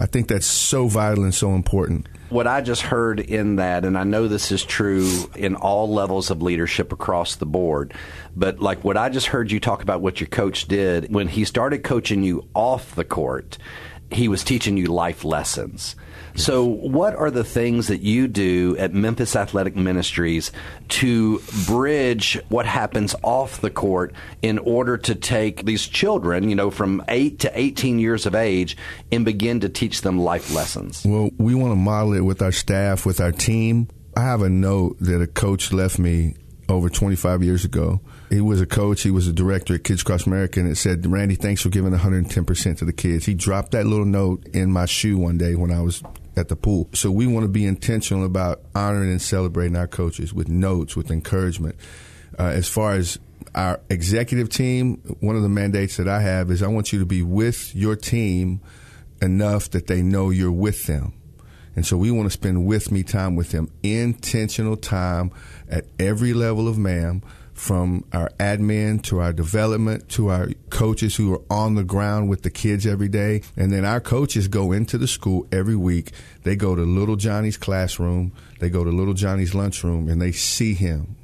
I 0.00 0.06
think 0.06 0.28
that's 0.28 0.46
so 0.46 0.86
vital 0.86 1.24
and 1.24 1.34
so 1.34 1.54
important 1.54 2.08
what 2.34 2.48
I 2.48 2.62
just 2.62 2.82
heard 2.82 3.20
in 3.20 3.56
that, 3.56 3.84
and 3.84 3.96
I 3.96 4.02
know 4.02 4.26
this 4.26 4.50
is 4.50 4.64
true 4.64 5.30
in 5.36 5.54
all 5.54 5.88
levels 5.88 6.30
of 6.30 6.42
leadership 6.42 6.92
across 6.92 7.36
the 7.36 7.46
board, 7.46 7.94
but 8.34 8.58
like 8.58 8.82
what 8.82 8.96
I 8.96 9.08
just 9.08 9.28
heard 9.28 9.52
you 9.52 9.60
talk 9.60 9.82
about 9.82 10.00
what 10.00 10.20
your 10.20 10.26
coach 10.26 10.66
did 10.66 11.14
when 11.14 11.28
he 11.28 11.44
started 11.44 11.84
coaching 11.84 12.24
you 12.24 12.48
off 12.52 12.96
the 12.96 13.04
court, 13.04 13.56
he 14.10 14.28
was 14.28 14.44
teaching 14.44 14.76
you 14.76 14.86
life 14.86 15.24
lessons. 15.24 15.96
So, 16.36 16.64
what 16.64 17.14
are 17.14 17.30
the 17.30 17.44
things 17.44 17.86
that 17.88 18.00
you 18.00 18.26
do 18.26 18.76
at 18.76 18.92
Memphis 18.92 19.36
Athletic 19.36 19.76
Ministries 19.76 20.50
to 20.88 21.40
bridge 21.66 22.40
what 22.48 22.66
happens 22.66 23.14
off 23.22 23.60
the 23.60 23.70
court 23.70 24.12
in 24.42 24.58
order 24.58 24.96
to 24.98 25.14
take 25.14 25.64
these 25.64 25.86
children, 25.86 26.48
you 26.48 26.56
know, 26.56 26.72
from 26.72 27.04
8 27.08 27.38
to 27.40 27.58
18 27.58 28.00
years 28.00 28.26
of 28.26 28.34
age 28.34 28.76
and 29.12 29.24
begin 29.24 29.60
to 29.60 29.68
teach 29.68 30.00
them 30.00 30.18
life 30.18 30.52
lessons? 30.52 31.04
Well, 31.04 31.30
we 31.38 31.54
want 31.54 31.70
to 31.70 31.76
model 31.76 32.14
it 32.14 32.22
with 32.22 32.42
our 32.42 32.52
staff, 32.52 33.06
with 33.06 33.20
our 33.20 33.32
team. 33.32 33.88
I 34.16 34.22
have 34.22 34.42
a 34.42 34.50
note 34.50 34.96
that 35.00 35.22
a 35.22 35.28
coach 35.28 35.72
left 35.72 36.00
me 36.00 36.34
over 36.68 36.88
25 36.88 37.44
years 37.44 37.64
ago. 37.64 38.00
He 38.34 38.40
was 38.40 38.60
a 38.60 38.66
coach. 38.66 39.02
He 39.02 39.12
was 39.12 39.28
a 39.28 39.32
director 39.32 39.74
at 39.74 39.84
Kids 39.84 40.02
Cross 40.02 40.26
America, 40.26 40.58
and 40.58 40.68
it 40.68 40.76
said, 40.76 41.06
"Randy, 41.06 41.36
thanks 41.36 41.62
for 41.62 41.68
giving 41.68 41.92
110 41.92 42.44
percent 42.44 42.78
to 42.78 42.84
the 42.84 42.92
kids." 42.92 43.26
He 43.26 43.34
dropped 43.34 43.70
that 43.72 43.86
little 43.86 44.04
note 44.04 44.44
in 44.52 44.72
my 44.72 44.86
shoe 44.86 45.16
one 45.16 45.38
day 45.38 45.54
when 45.54 45.70
I 45.70 45.80
was 45.80 46.02
at 46.36 46.48
the 46.48 46.56
pool. 46.56 46.88
So 46.94 47.12
we 47.12 47.28
want 47.28 47.44
to 47.44 47.48
be 47.48 47.64
intentional 47.64 48.24
about 48.24 48.60
honoring 48.74 49.10
and 49.10 49.22
celebrating 49.22 49.76
our 49.76 49.86
coaches 49.86 50.34
with 50.34 50.48
notes, 50.48 50.96
with 50.96 51.12
encouragement. 51.12 51.76
Uh, 52.36 52.46
as 52.46 52.68
far 52.68 52.94
as 52.94 53.20
our 53.54 53.78
executive 53.88 54.48
team, 54.48 54.96
one 55.20 55.36
of 55.36 55.42
the 55.42 55.48
mandates 55.48 55.96
that 55.98 56.08
I 56.08 56.20
have 56.20 56.50
is 56.50 56.60
I 56.60 56.66
want 56.66 56.92
you 56.92 56.98
to 56.98 57.06
be 57.06 57.22
with 57.22 57.72
your 57.76 57.94
team 57.94 58.60
enough 59.22 59.70
that 59.70 59.86
they 59.86 60.02
know 60.02 60.30
you're 60.30 60.50
with 60.50 60.86
them. 60.86 61.12
And 61.76 61.86
so 61.86 61.96
we 61.96 62.10
want 62.10 62.26
to 62.26 62.30
spend 62.30 62.66
with 62.66 62.90
me 62.90 63.04
time 63.04 63.36
with 63.36 63.50
them, 63.50 63.70
intentional 63.84 64.76
time 64.76 65.30
at 65.68 65.84
every 66.00 66.34
level 66.34 66.66
of 66.66 66.78
MAM 66.78 67.22
from 67.54 68.04
our 68.12 68.28
admin 68.38 69.00
to 69.04 69.20
our 69.20 69.32
development 69.32 70.08
to 70.10 70.28
our 70.28 70.48
coaches 70.70 71.16
who 71.16 71.32
are 71.32 71.42
on 71.48 71.76
the 71.76 71.84
ground 71.84 72.28
with 72.28 72.42
the 72.42 72.50
kids 72.50 72.86
every 72.86 73.08
day. 73.08 73.42
And 73.56 73.72
then 73.72 73.84
our 73.84 74.00
coaches 74.00 74.48
go 74.48 74.72
into 74.72 74.98
the 74.98 75.06
school 75.06 75.46
every 75.50 75.76
week. 75.76 76.12
They 76.42 76.56
go 76.56 76.74
to 76.74 76.82
little 76.82 77.16
Johnny's 77.16 77.56
classroom, 77.56 78.32
they 78.60 78.68
go 78.68 78.84
to 78.84 78.90
little 78.90 79.14
Johnny's 79.14 79.54
lunchroom, 79.54 80.08
and 80.08 80.20
they 80.20 80.32
see 80.32 80.74
him. 80.74 81.16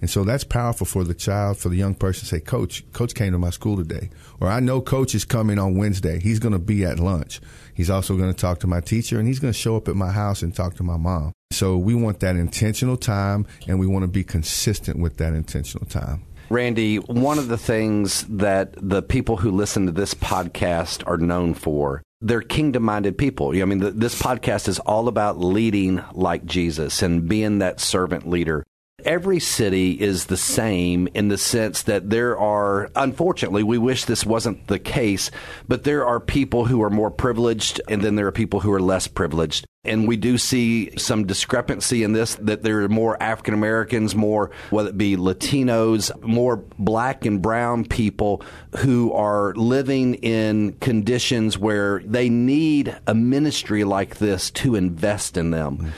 And 0.00 0.10
so 0.10 0.24
that's 0.24 0.44
powerful 0.44 0.86
for 0.86 1.04
the 1.04 1.14
child, 1.14 1.56
for 1.56 1.68
the 1.68 1.76
young 1.76 1.94
person 1.94 2.26
say, 2.26 2.40
Coach, 2.40 2.84
Coach 2.92 3.14
came 3.14 3.32
to 3.32 3.38
my 3.38 3.50
school 3.50 3.76
today. 3.76 4.10
Or 4.40 4.48
I 4.48 4.60
know 4.60 4.80
Coach 4.80 5.14
is 5.14 5.24
coming 5.24 5.58
on 5.58 5.76
Wednesday. 5.76 6.20
He's 6.20 6.38
going 6.38 6.52
to 6.52 6.58
be 6.58 6.84
at 6.84 6.98
lunch. 6.98 7.40
He's 7.74 7.88
also 7.88 8.16
going 8.16 8.32
to 8.32 8.38
talk 8.38 8.60
to 8.60 8.66
my 8.66 8.80
teacher 8.80 9.18
and 9.18 9.26
he's 9.26 9.38
going 9.38 9.52
to 9.52 9.58
show 9.58 9.76
up 9.76 9.88
at 9.88 9.96
my 9.96 10.10
house 10.10 10.42
and 10.42 10.54
talk 10.54 10.74
to 10.76 10.82
my 10.82 10.96
mom. 10.96 11.32
So 11.50 11.76
we 11.76 11.94
want 11.94 12.20
that 12.20 12.36
intentional 12.36 12.96
time 12.96 13.46
and 13.66 13.78
we 13.78 13.86
want 13.86 14.02
to 14.02 14.08
be 14.08 14.24
consistent 14.24 14.98
with 14.98 15.16
that 15.18 15.32
intentional 15.32 15.86
time. 15.86 16.22
Randy, 16.50 16.98
one 16.98 17.38
of 17.38 17.48
the 17.48 17.58
things 17.58 18.24
that 18.28 18.74
the 18.76 19.02
people 19.02 19.38
who 19.38 19.50
listen 19.50 19.86
to 19.86 19.92
this 19.92 20.14
podcast 20.14 21.02
are 21.06 21.16
known 21.16 21.54
for 21.54 22.02
they're 22.20 22.42
kingdom 22.42 22.82
minded 22.82 23.18
people. 23.18 23.50
I 23.50 23.64
mean, 23.64 23.98
this 23.98 24.20
podcast 24.20 24.68
is 24.68 24.78
all 24.80 25.08
about 25.08 25.38
leading 25.38 26.02
like 26.12 26.44
Jesus 26.44 27.02
and 27.02 27.28
being 27.28 27.58
that 27.58 27.80
servant 27.80 28.28
leader. 28.28 28.64
Every 29.04 29.40
city 29.40 29.92
is 29.92 30.24
the 30.24 30.38
same 30.38 31.06
in 31.12 31.28
the 31.28 31.36
sense 31.36 31.82
that 31.82 32.08
there 32.08 32.38
are, 32.38 32.90
unfortunately, 32.96 33.62
we 33.62 33.76
wish 33.76 34.06
this 34.06 34.24
wasn't 34.24 34.68
the 34.68 34.78
case, 34.78 35.30
but 35.68 35.84
there 35.84 36.06
are 36.06 36.18
people 36.18 36.64
who 36.64 36.82
are 36.82 36.88
more 36.88 37.10
privileged 37.10 37.78
and 37.88 38.00
then 38.00 38.16
there 38.16 38.26
are 38.26 38.32
people 38.32 38.60
who 38.60 38.72
are 38.72 38.80
less 38.80 39.06
privileged. 39.06 39.66
And 39.84 40.08
we 40.08 40.16
do 40.16 40.38
see 40.38 40.96
some 40.96 41.26
discrepancy 41.26 42.04
in 42.04 42.14
this 42.14 42.36
that 42.36 42.62
there 42.62 42.82
are 42.84 42.88
more 42.88 43.22
African 43.22 43.52
Americans, 43.52 44.16
more, 44.16 44.50
whether 44.70 44.88
it 44.88 44.98
be 44.98 45.14
Latinos, 45.14 46.10
more 46.22 46.56
black 46.78 47.26
and 47.26 47.42
brown 47.42 47.84
people 47.84 48.42
who 48.78 49.12
are 49.12 49.54
living 49.56 50.14
in 50.14 50.72
conditions 50.80 51.58
where 51.58 52.00
they 52.00 52.30
need 52.30 52.96
a 53.06 53.14
ministry 53.14 53.84
like 53.84 54.16
this 54.16 54.50
to 54.52 54.74
invest 54.74 55.36
in 55.36 55.50
them. 55.50 55.92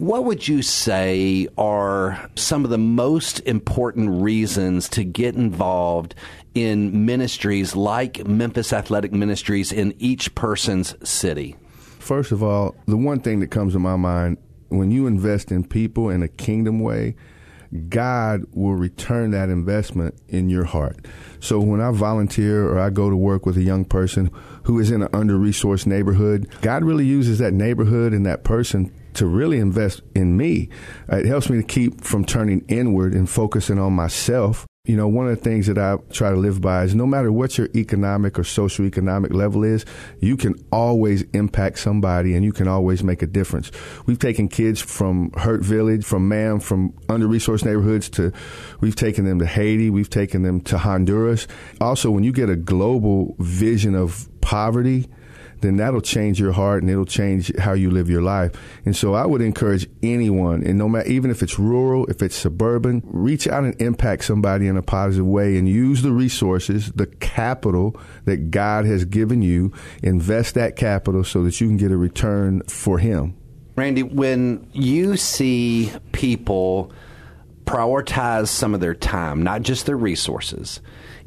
What 0.00 0.24
would 0.24 0.48
you 0.48 0.62
say 0.62 1.46
are 1.58 2.30
some 2.34 2.64
of 2.64 2.70
the 2.70 2.78
most 2.78 3.40
important 3.40 4.22
reasons 4.22 4.88
to 4.90 5.04
get 5.04 5.34
involved 5.34 6.14
in 6.54 7.04
ministries 7.04 7.76
like 7.76 8.26
Memphis 8.26 8.72
Athletic 8.72 9.12
Ministries 9.12 9.72
in 9.72 9.94
each 9.98 10.34
person's 10.34 10.96
city? 11.06 11.54
First 11.98 12.32
of 12.32 12.42
all, 12.42 12.74
the 12.86 12.96
one 12.96 13.20
thing 13.20 13.40
that 13.40 13.48
comes 13.48 13.74
to 13.74 13.78
my 13.78 13.96
mind 13.96 14.38
when 14.68 14.90
you 14.90 15.06
invest 15.06 15.52
in 15.52 15.64
people 15.64 16.08
in 16.08 16.22
a 16.22 16.28
kingdom 16.28 16.80
way, 16.80 17.14
God 17.90 18.46
will 18.54 18.76
return 18.76 19.32
that 19.32 19.50
investment 19.50 20.14
in 20.28 20.48
your 20.48 20.64
heart. 20.64 21.04
So 21.40 21.60
when 21.60 21.82
I 21.82 21.90
volunteer 21.90 22.66
or 22.66 22.78
I 22.78 22.88
go 22.88 23.10
to 23.10 23.16
work 23.16 23.44
with 23.44 23.58
a 23.58 23.62
young 23.62 23.84
person 23.84 24.30
who 24.62 24.78
is 24.78 24.90
in 24.90 25.02
an 25.02 25.10
under 25.12 25.34
resourced 25.34 25.84
neighborhood, 25.84 26.48
God 26.62 26.84
really 26.84 27.04
uses 27.04 27.38
that 27.40 27.52
neighborhood 27.52 28.14
and 28.14 28.24
that 28.24 28.44
person 28.44 28.94
to 29.14 29.26
really 29.26 29.58
invest 29.58 30.02
in 30.14 30.36
me. 30.36 30.68
It 31.08 31.26
helps 31.26 31.50
me 31.50 31.56
to 31.56 31.62
keep 31.62 32.02
from 32.02 32.24
turning 32.24 32.64
inward 32.68 33.14
and 33.14 33.28
focusing 33.28 33.78
on 33.78 33.92
myself. 33.92 34.66
You 34.86 34.96
know, 34.96 35.06
one 35.06 35.28
of 35.28 35.36
the 35.36 35.44
things 35.44 35.66
that 35.66 35.76
I 35.76 35.98
try 36.10 36.30
to 36.30 36.36
live 36.36 36.62
by 36.62 36.84
is 36.84 36.94
no 36.94 37.06
matter 37.06 37.30
what 37.30 37.58
your 37.58 37.68
economic 37.76 38.38
or 38.38 38.44
social 38.44 38.86
economic 38.86 39.32
level 39.32 39.62
is, 39.62 39.84
you 40.20 40.38
can 40.38 40.54
always 40.72 41.22
impact 41.34 41.80
somebody 41.80 42.34
and 42.34 42.42
you 42.42 42.52
can 42.52 42.66
always 42.66 43.04
make 43.04 43.20
a 43.20 43.26
difference. 43.26 43.70
We've 44.06 44.18
taken 44.18 44.48
kids 44.48 44.80
from 44.80 45.32
Hurt 45.32 45.60
Village, 45.60 46.02
from 46.02 46.28
MAM, 46.28 46.60
from 46.60 46.94
under 47.10 47.26
resourced 47.28 47.64
neighborhoods 47.64 48.08
to 48.10 48.32
we've 48.80 48.96
taken 48.96 49.26
them 49.26 49.38
to 49.40 49.46
Haiti, 49.46 49.90
we've 49.90 50.10
taken 50.10 50.42
them 50.42 50.62
to 50.62 50.78
Honduras. 50.78 51.46
Also, 51.80 52.10
when 52.10 52.24
you 52.24 52.32
get 52.32 52.48
a 52.48 52.56
global 52.56 53.36
vision 53.38 53.94
of 53.94 54.28
poverty, 54.40 55.06
then 55.60 55.76
that'll 55.76 56.00
change 56.00 56.40
your 56.40 56.52
heart 56.52 56.82
and 56.82 56.90
it'll 56.90 57.04
change 57.04 57.54
how 57.58 57.72
you 57.72 57.90
live 57.90 58.08
your 58.08 58.22
life. 58.22 58.52
And 58.84 58.96
so 58.96 59.14
I 59.14 59.26
would 59.26 59.42
encourage 59.42 59.88
anyone, 60.02 60.62
and 60.64 60.78
no 60.78 60.88
matter, 60.88 61.08
even 61.08 61.30
if 61.30 61.42
it's 61.42 61.58
rural, 61.58 62.06
if 62.06 62.22
it's 62.22 62.36
suburban, 62.36 63.02
reach 63.06 63.46
out 63.46 63.64
and 63.64 63.80
impact 63.80 64.24
somebody 64.24 64.66
in 64.66 64.76
a 64.76 64.82
positive 64.82 65.26
way 65.26 65.56
and 65.56 65.68
use 65.68 66.02
the 66.02 66.12
resources, 66.12 66.92
the 66.92 67.06
capital 67.06 67.98
that 68.24 68.50
God 68.50 68.84
has 68.86 69.04
given 69.04 69.42
you, 69.42 69.72
invest 70.02 70.54
that 70.54 70.76
capital 70.76 71.24
so 71.24 71.42
that 71.44 71.60
you 71.60 71.66
can 71.66 71.76
get 71.76 71.90
a 71.90 71.96
return 71.96 72.62
for 72.62 72.98
Him. 72.98 73.36
Randy, 73.76 74.02
when 74.02 74.68
you 74.72 75.16
see 75.16 75.92
people 76.12 76.92
prioritize 77.70 78.48
some 78.48 78.74
of 78.74 78.80
their 78.80 78.94
time, 78.94 79.42
not 79.42 79.62
just 79.62 79.86
their 79.86 79.96
resources, 79.96 80.80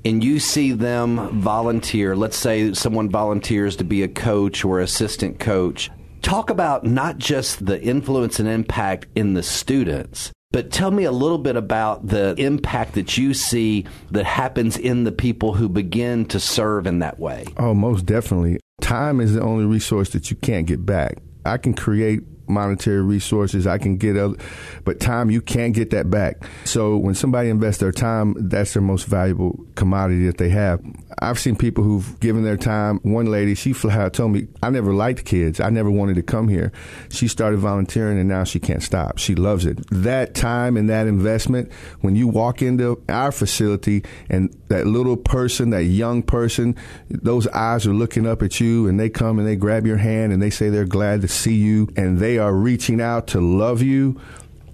and 0.03 0.21
you 0.21 0.39
see 0.39 0.73
them 0.73 1.39
volunteer, 1.39 2.15
let's 2.15 2.35
say 2.35 2.73
someone 2.73 3.09
volunteers 3.09 3.77
to 3.77 3.85
be 3.85 4.03
a 4.03 4.09
coach 4.09 4.65
or 4.65 4.81
assistant 4.81 5.39
coach, 5.39 5.89
talk 6.21 6.49
about 6.49 6.83
not 6.83 7.17
just 7.17 7.65
the 7.65 7.81
influence 7.81 8.39
and 8.39 8.49
impact 8.49 9.07
in 9.15 9.33
the 9.33 9.43
students, 9.43 10.33
but 10.51 10.69
tell 10.69 10.91
me 10.91 11.05
a 11.05 11.11
little 11.13 11.37
bit 11.37 11.55
about 11.55 12.05
the 12.05 12.35
impact 12.37 12.95
that 12.95 13.17
you 13.17 13.33
see 13.33 13.85
that 14.11 14.25
happens 14.25 14.77
in 14.77 15.05
the 15.05 15.13
people 15.13 15.53
who 15.53 15.69
begin 15.69 16.25
to 16.25 16.41
serve 16.41 16.85
in 16.85 16.99
that 16.99 17.19
way. 17.19 17.45
Oh, 17.55 17.73
most 17.73 18.05
definitely. 18.05 18.59
Time 18.81 19.21
is 19.21 19.33
the 19.33 19.41
only 19.41 19.65
resource 19.65 20.09
that 20.09 20.29
you 20.29 20.35
can't 20.35 20.67
get 20.67 20.85
back. 20.85 21.19
I 21.45 21.57
can 21.57 21.73
create 21.73 22.21
monetary 22.47 23.01
resources 23.01 23.65
I 23.67 23.77
can 23.77 23.97
get, 23.97 24.17
other, 24.17 24.35
but 24.83 24.99
time 24.99 25.29
you 25.29 25.41
can't 25.41 25.73
get 25.73 25.89
that 25.91 26.09
back. 26.09 26.43
So 26.65 26.97
when 26.97 27.15
somebody 27.15 27.49
invests 27.49 27.79
their 27.79 27.91
time, 27.91 28.35
that's 28.37 28.73
their 28.73 28.81
most 28.81 29.05
valuable 29.05 29.65
commodity 29.75 30.25
that 30.27 30.37
they 30.37 30.49
have. 30.49 30.81
I've 31.19 31.39
seen 31.39 31.55
people 31.55 31.83
who've 31.83 32.19
given 32.19 32.43
their 32.43 32.57
time. 32.57 32.99
One 33.03 33.27
lady, 33.27 33.55
she 33.55 33.73
flat 33.73 33.99
out 33.99 34.13
told 34.13 34.31
me, 34.31 34.47
"I 34.61 34.69
never 34.69 34.93
liked 34.93 35.25
kids. 35.25 35.59
I 35.59 35.69
never 35.69 35.91
wanted 35.91 36.15
to 36.15 36.23
come 36.23 36.47
here." 36.47 36.71
She 37.09 37.27
started 37.27 37.59
volunteering, 37.59 38.19
and 38.19 38.27
now 38.27 38.43
she 38.43 38.59
can't 38.59 38.83
stop. 38.83 39.17
She 39.17 39.35
loves 39.35 39.65
it. 39.65 39.79
That 39.91 40.33
time 40.33 40.75
and 40.75 40.89
that 40.89 41.07
investment, 41.07 41.71
when 42.01 42.15
you 42.15 42.27
walk 42.27 42.61
into 42.61 42.99
our 43.09 43.31
facility 43.31 44.03
and 44.29 44.53
that 44.69 44.87
little 44.87 45.17
person, 45.17 45.69
that 45.69 45.85
young 45.85 46.23
person, 46.23 46.75
those 47.09 47.47
eyes 47.47 47.85
are 47.85 47.93
looking 47.93 48.25
up 48.25 48.41
at 48.41 48.59
you, 48.59 48.87
and 48.87 48.99
they 48.99 49.09
come 49.09 49.37
and 49.39 49.47
they 49.47 49.55
grab 49.55 49.85
your 49.85 49.97
hand 49.97 50.33
and 50.33 50.41
they 50.41 50.49
say 50.49 50.69
they're 50.69 50.85
glad 50.85 51.21
to 51.21 51.27
see 51.27 51.55
you, 51.55 51.87
and 51.95 52.19
they 52.33 52.39
are 52.39 52.53
reaching 52.53 52.99
out 52.99 53.27
to 53.27 53.39
love 53.39 53.83
you, 53.83 54.19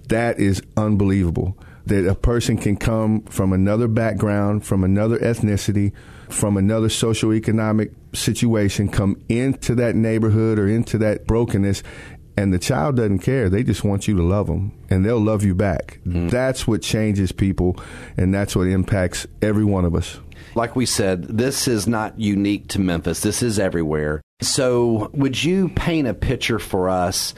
that 0.08 0.40
is 0.40 0.62
unbelievable. 0.78 1.58
That 1.84 2.08
a 2.08 2.14
person 2.14 2.56
can 2.56 2.78
come 2.78 3.20
from 3.24 3.52
another 3.52 3.86
background, 3.86 4.64
from 4.64 4.82
another 4.82 5.18
ethnicity, 5.18 5.92
from 6.30 6.56
another 6.56 6.88
socioeconomic 6.88 7.92
situation, 8.14 8.88
come 8.88 9.20
into 9.28 9.74
that 9.74 9.94
neighborhood 9.94 10.58
or 10.58 10.68
into 10.68 10.96
that 10.98 11.26
brokenness, 11.26 11.82
and 12.34 12.54
the 12.54 12.58
child 12.58 12.96
doesn't 12.96 13.18
care. 13.18 13.50
They 13.50 13.62
just 13.62 13.84
want 13.84 14.08
you 14.08 14.16
to 14.16 14.22
love 14.22 14.46
them, 14.46 14.72
and 14.88 15.04
they'll 15.04 15.20
love 15.20 15.44
you 15.44 15.54
back. 15.54 16.00
Mm. 16.06 16.30
That's 16.30 16.66
what 16.66 16.80
changes 16.80 17.30
people, 17.30 17.76
and 18.16 18.32
that's 18.32 18.56
what 18.56 18.68
impacts 18.68 19.26
every 19.42 19.64
one 19.64 19.84
of 19.84 19.94
us. 19.94 20.18
Like 20.54 20.76
we 20.76 20.86
said, 20.86 21.24
this 21.24 21.68
is 21.68 21.86
not 21.86 22.18
unique 22.18 22.68
to 22.68 22.80
Memphis. 22.80 23.20
This 23.20 23.42
is 23.42 23.58
everywhere. 23.58 24.22
So, 24.42 25.10
would 25.12 25.42
you 25.42 25.68
paint 25.68 26.08
a 26.08 26.14
picture 26.14 26.58
for 26.58 26.88
us 26.88 27.34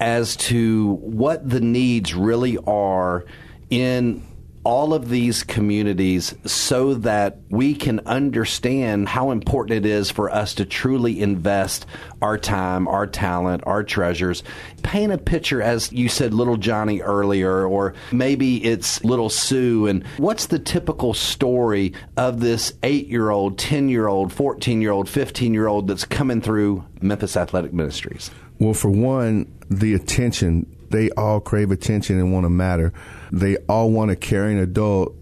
as 0.00 0.36
to 0.36 0.94
what 0.94 1.48
the 1.48 1.60
needs 1.60 2.14
really 2.14 2.58
are 2.66 3.24
in 3.70 4.22
all 4.66 4.92
of 4.92 5.08
these 5.08 5.44
communities 5.44 6.34
so 6.44 6.94
that 6.94 7.38
we 7.50 7.72
can 7.72 8.00
understand 8.00 9.08
how 9.08 9.30
important 9.30 9.76
it 9.76 9.88
is 9.88 10.10
for 10.10 10.28
us 10.28 10.54
to 10.54 10.64
truly 10.64 11.22
invest 11.22 11.86
our 12.20 12.36
time, 12.36 12.88
our 12.88 13.06
talent, 13.06 13.62
our 13.64 13.84
treasures. 13.84 14.42
Paint 14.82 15.12
a 15.12 15.18
picture, 15.18 15.62
as 15.62 15.92
you 15.92 16.08
said, 16.08 16.34
little 16.34 16.56
Johnny 16.56 17.00
earlier, 17.00 17.64
or 17.64 17.94
maybe 18.10 18.56
it's 18.64 19.04
little 19.04 19.30
Sue. 19.30 19.86
And 19.86 20.04
what's 20.16 20.46
the 20.46 20.58
typical 20.58 21.14
story 21.14 21.92
of 22.16 22.40
this 22.40 22.72
eight 22.82 23.06
year 23.06 23.30
old, 23.30 23.58
10 23.58 23.88
year 23.88 24.08
old, 24.08 24.32
14 24.32 24.82
year 24.82 24.90
old, 24.90 25.08
15 25.08 25.54
year 25.54 25.68
old 25.68 25.86
that's 25.86 26.04
coming 26.04 26.40
through 26.40 26.84
Memphis 27.00 27.36
Athletic 27.36 27.72
Ministries? 27.72 28.32
Well, 28.58 28.74
for 28.74 28.90
one, 28.90 29.46
the 29.70 29.94
attention. 29.94 30.66
They 30.90 31.10
all 31.10 31.38
crave 31.38 31.70
attention 31.70 32.18
and 32.18 32.32
want 32.32 32.46
to 32.46 32.50
matter. 32.50 32.92
They 33.32 33.56
all 33.68 33.90
want 33.90 34.10
a 34.10 34.16
caring 34.16 34.58
adult 34.58 35.14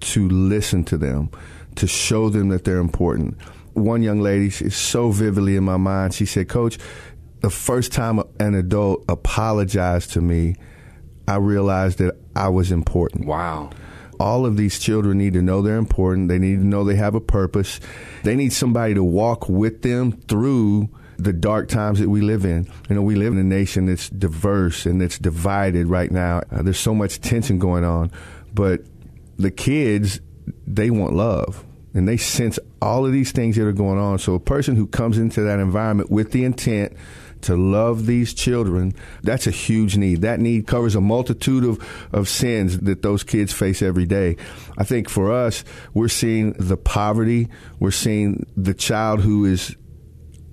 to 0.00 0.28
listen 0.28 0.84
to 0.84 0.96
them, 0.96 1.30
to 1.76 1.86
show 1.86 2.28
them 2.28 2.48
that 2.48 2.64
they're 2.64 2.78
important. 2.78 3.40
One 3.74 4.02
young 4.02 4.20
lady 4.20 4.46
is 4.46 4.76
so 4.76 5.10
vividly 5.10 5.56
in 5.56 5.64
my 5.64 5.76
mind. 5.76 6.14
She 6.14 6.26
said, 6.26 6.48
Coach, 6.48 6.78
the 7.40 7.50
first 7.50 7.92
time 7.92 8.20
an 8.38 8.54
adult 8.54 9.04
apologized 9.08 10.12
to 10.12 10.20
me, 10.20 10.56
I 11.26 11.36
realized 11.36 11.98
that 11.98 12.16
I 12.36 12.48
was 12.48 12.72
important. 12.72 13.26
Wow 13.26 13.70
all 14.22 14.46
of 14.46 14.56
these 14.56 14.78
children 14.78 15.18
need 15.18 15.32
to 15.32 15.42
know 15.42 15.62
they're 15.62 15.76
important. 15.76 16.28
They 16.28 16.38
need 16.38 16.56
to 16.56 16.66
know 16.66 16.84
they 16.84 16.94
have 16.94 17.16
a 17.16 17.20
purpose. 17.20 17.80
They 18.22 18.36
need 18.36 18.52
somebody 18.52 18.94
to 18.94 19.02
walk 19.02 19.48
with 19.48 19.82
them 19.82 20.12
through 20.12 20.88
the 21.18 21.32
dark 21.32 21.68
times 21.68 21.98
that 22.00 22.08
we 22.08 22.20
live 22.20 22.44
in. 22.44 22.68
You 22.88 22.96
know, 22.96 23.02
we 23.02 23.14
live 23.14 23.32
in 23.32 23.38
a 23.38 23.44
nation 23.44 23.86
that's 23.86 24.08
diverse 24.08 24.86
and 24.86 25.00
that's 25.00 25.18
divided 25.18 25.86
right 25.86 26.10
now. 26.10 26.42
Uh, 26.50 26.62
there's 26.62 26.80
so 26.80 26.94
much 26.94 27.20
tension 27.20 27.58
going 27.58 27.84
on, 27.84 28.10
but 28.54 28.82
the 29.38 29.50
kids, 29.50 30.20
they 30.66 30.90
want 30.90 31.14
love 31.14 31.64
and 31.94 32.08
they 32.08 32.16
sense 32.16 32.58
all 32.80 33.04
of 33.04 33.12
these 33.12 33.32
things 33.32 33.56
that 33.56 33.66
are 33.66 33.72
going 33.72 33.98
on. 33.98 34.18
So 34.18 34.34
a 34.34 34.40
person 34.40 34.76
who 34.76 34.86
comes 34.86 35.18
into 35.18 35.42
that 35.42 35.58
environment 35.58 36.10
with 36.10 36.32
the 36.32 36.44
intent 36.44 36.94
to 37.42 37.56
love 37.56 38.06
these 38.06 38.32
children, 38.32 38.94
that's 39.22 39.46
a 39.46 39.50
huge 39.50 39.96
need. 39.96 40.22
That 40.22 40.40
need 40.40 40.66
covers 40.66 40.94
a 40.94 41.00
multitude 41.00 41.64
of, 41.64 42.08
of 42.12 42.28
sins 42.28 42.78
that 42.80 43.02
those 43.02 43.24
kids 43.24 43.52
face 43.52 43.82
every 43.82 44.06
day. 44.06 44.36
I 44.78 44.84
think 44.84 45.08
for 45.08 45.32
us, 45.32 45.64
we're 45.92 46.08
seeing 46.08 46.52
the 46.52 46.76
poverty. 46.76 47.48
We're 47.78 47.90
seeing 47.90 48.46
the 48.56 48.74
child 48.74 49.20
who 49.20 49.44
is 49.44 49.76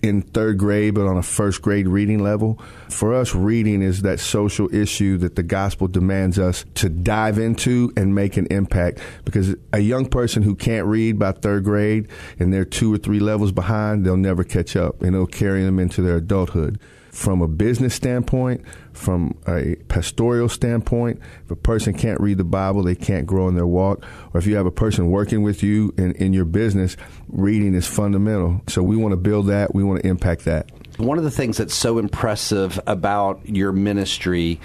in 0.01 0.21
third 0.21 0.57
grade, 0.57 0.95
but 0.95 1.07
on 1.07 1.17
a 1.17 1.23
first 1.23 1.61
grade 1.61 1.87
reading 1.87 2.19
level. 2.19 2.59
For 2.89 3.13
us, 3.13 3.35
reading 3.35 3.81
is 3.81 4.01
that 4.03 4.19
social 4.19 4.73
issue 4.73 5.17
that 5.17 5.35
the 5.35 5.43
gospel 5.43 5.87
demands 5.87 6.39
us 6.39 6.65
to 6.75 6.89
dive 6.89 7.37
into 7.37 7.91
and 7.95 8.15
make 8.15 8.37
an 8.37 8.47
impact. 8.47 8.99
Because 9.25 9.55
a 9.73 9.79
young 9.79 10.05
person 10.05 10.43
who 10.43 10.55
can't 10.55 10.87
read 10.87 11.19
by 11.19 11.31
third 11.31 11.63
grade 11.63 12.07
and 12.39 12.53
they're 12.53 12.65
two 12.65 12.93
or 12.93 12.97
three 12.97 13.19
levels 13.19 13.51
behind, 13.51 14.05
they'll 14.05 14.17
never 14.17 14.43
catch 14.43 14.75
up 14.75 15.01
and 15.01 15.15
it'll 15.15 15.27
carry 15.27 15.63
them 15.63 15.79
into 15.79 16.01
their 16.01 16.17
adulthood. 16.17 16.79
From 17.11 17.41
a 17.41 17.47
business 17.47 17.93
standpoint, 17.93 18.63
from 18.93 19.37
a 19.47 19.75
pastoral 19.87 20.49
standpoint. 20.49 21.19
If 21.45 21.51
a 21.51 21.55
person 21.55 21.93
can't 21.93 22.19
read 22.19 22.37
the 22.37 22.43
Bible, 22.43 22.83
they 22.83 22.95
can't 22.95 23.25
grow 23.25 23.47
in 23.47 23.55
their 23.55 23.67
walk. 23.67 24.05
Or 24.33 24.39
if 24.39 24.45
you 24.45 24.55
have 24.55 24.65
a 24.65 24.71
person 24.71 25.09
working 25.09 25.41
with 25.41 25.63
you 25.63 25.93
in, 25.97 26.13
in 26.13 26.33
your 26.33 26.45
business, 26.45 26.97
reading 27.27 27.73
is 27.73 27.87
fundamental. 27.87 28.61
So 28.67 28.83
we 28.83 28.95
want 28.95 29.13
to 29.13 29.17
build 29.17 29.47
that. 29.47 29.73
We 29.73 29.83
want 29.83 30.01
to 30.01 30.07
impact 30.07 30.45
that. 30.45 30.71
One 30.97 31.17
of 31.17 31.23
the 31.23 31.31
things 31.31 31.57
that's 31.57 31.75
so 31.75 31.97
impressive 31.97 32.79
about 32.85 33.47
your 33.47 33.71
ministry 33.71 34.59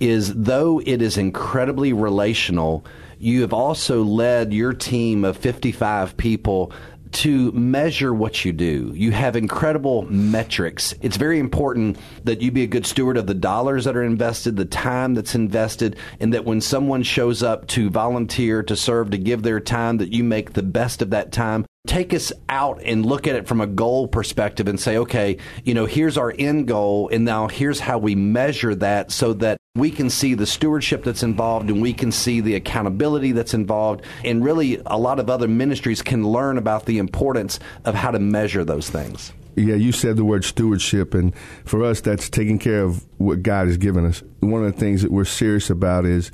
is 0.00 0.34
though 0.34 0.80
it 0.84 1.00
is 1.00 1.16
incredibly 1.16 1.92
relational, 1.92 2.84
you 3.18 3.40
have 3.42 3.52
also 3.52 4.02
led 4.02 4.52
your 4.52 4.72
team 4.72 5.24
of 5.24 5.36
55 5.36 6.16
people 6.16 6.72
to 7.16 7.50
measure 7.52 8.12
what 8.12 8.44
you 8.44 8.52
do. 8.52 8.92
You 8.94 9.10
have 9.10 9.36
incredible 9.36 10.02
metrics. 10.10 10.92
It's 11.00 11.16
very 11.16 11.38
important 11.38 11.96
that 12.24 12.42
you 12.42 12.50
be 12.50 12.62
a 12.62 12.66
good 12.66 12.84
steward 12.84 13.16
of 13.16 13.26
the 13.26 13.32
dollars 13.32 13.86
that 13.86 13.96
are 13.96 14.02
invested, 14.02 14.56
the 14.56 14.66
time 14.66 15.14
that's 15.14 15.34
invested, 15.34 15.96
and 16.20 16.34
that 16.34 16.44
when 16.44 16.60
someone 16.60 17.02
shows 17.02 17.42
up 17.42 17.66
to 17.68 17.88
volunteer, 17.88 18.62
to 18.64 18.76
serve, 18.76 19.10
to 19.12 19.18
give 19.18 19.42
their 19.42 19.60
time, 19.60 19.96
that 19.96 20.12
you 20.12 20.24
make 20.24 20.52
the 20.52 20.62
best 20.62 21.00
of 21.00 21.08
that 21.10 21.32
time 21.32 21.64
take 21.86 22.12
us 22.12 22.32
out 22.48 22.82
and 22.84 23.06
look 23.06 23.26
at 23.26 23.36
it 23.36 23.46
from 23.46 23.60
a 23.60 23.66
goal 23.66 24.08
perspective 24.08 24.68
and 24.68 24.78
say, 24.78 24.98
okay, 24.98 25.38
you 25.64 25.72
know, 25.72 25.86
here's 25.86 26.18
our 26.18 26.34
end 26.38 26.68
goal, 26.68 27.08
and 27.10 27.24
now 27.24 27.48
here's 27.48 27.80
how 27.80 27.96
we 27.96 28.14
measure 28.14 28.74
that 28.74 29.10
so 29.10 29.32
that 29.32 29.56
we 29.76 29.90
can 29.90 30.10
see 30.10 30.34
the 30.34 30.46
stewardship 30.46 31.04
that's 31.04 31.22
involved 31.22 31.68
and 31.70 31.80
we 31.80 31.92
can 31.92 32.10
see 32.10 32.40
the 32.40 32.54
accountability 32.54 33.32
that's 33.32 33.54
involved. 33.54 34.02
And 34.24 34.44
really, 34.44 34.80
a 34.86 34.98
lot 34.98 35.20
of 35.20 35.30
other 35.30 35.48
ministries 35.48 36.02
can 36.02 36.26
learn 36.26 36.58
about 36.58 36.86
the 36.86 36.98
importance 36.98 37.60
of 37.84 37.94
how 37.94 38.10
to 38.10 38.18
measure 38.18 38.64
those 38.64 38.88
things. 38.88 39.32
Yeah, 39.56 39.76
you 39.76 39.92
said 39.92 40.16
the 40.16 40.24
word 40.24 40.44
stewardship, 40.44 41.14
and 41.14 41.34
for 41.64 41.82
us, 41.82 42.02
that's 42.02 42.28
taking 42.28 42.58
care 42.58 42.82
of 42.82 43.06
what 43.16 43.42
God 43.42 43.68
has 43.68 43.78
given 43.78 44.04
us. 44.04 44.22
One 44.40 44.62
of 44.62 44.74
the 44.74 44.78
things 44.78 45.00
that 45.00 45.10
we're 45.10 45.24
serious 45.24 45.70
about 45.70 46.04
is 46.04 46.30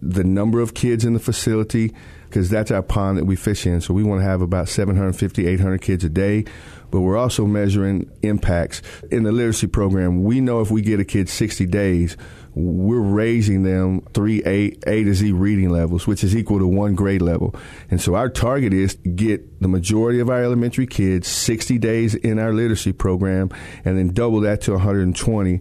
the 0.00 0.24
number 0.24 0.60
of 0.60 0.72
kids 0.72 1.04
in 1.04 1.12
the 1.12 1.20
facility 1.20 1.92
because 2.32 2.48
that's 2.48 2.70
our 2.70 2.82
pond 2.82 3.18
that 3.18 3.26
we 3.26 3.36
fish 3.36 3.66
in. 3.66 3.82
So 3.82 3.92
we 3.92 4.02
want 4.02 4.22
to 4.22 4.24
have 4.24 4.40
about 4.40 4.70
750, 4.70 5.46
800 5.46 5.82
kids 5.82 6.02
a 6.02 6.08
day. 6.08 6.46
But 6.90 7.00
we're 7.00 7.18
also 7.18 7.44
measuring 7.46 8.10
impacts. 8.22 8.80
In 9.10 9.22
the 9.22 9.32
literacy 9.32 9.66
program, 9.66 10.24
we 10.24 10.40
know 10.40 10.62
if 10.62 10.70
we 10.70 10.80
get 10.80 10.98
a 10.98 11.04
kid 11.04 11.28
60 11.28 11.66
days, 11.66 12.16
we're 12.54 13.00
raising 13.00 13.62
them 13.62 14.02
three 14.12 14.42
A, 14.44 14.76
A 14.86 15.04
to 15.04 15.14
Z 15.14 15.32
reading 15.32 15.70
levels, 15.70 16.06
which 16.06 16.22
is 16.22 16.36
equal 16.36 16.58
to 16.58 16.66
one 16.66 16.94
grade 16.94 17.22
level. 17.22 17.54
And 17.90 18.00
so 18.00 18.14
our 18.14 18.28
target 18.28 18.74
is 18.74 18.94
get 19.14 19.60
the 19.60 19.68
majority 19.68 20.20
of 20.20 20.28
our 20.28 20.42
elementary 20.42 20.86
kids 20.86 21.28
60 21.28 21.78
days 21.78 22.14
in 22.14 22.38
our 22.38 22.52
literacy 22.52 22.92
program 22.92 23.50
and 23.84 23.96
then 23.96 24.12
double 24.12 24.40
that 24.40 24.60
to 24.62 24.72
120. 24.72 25.60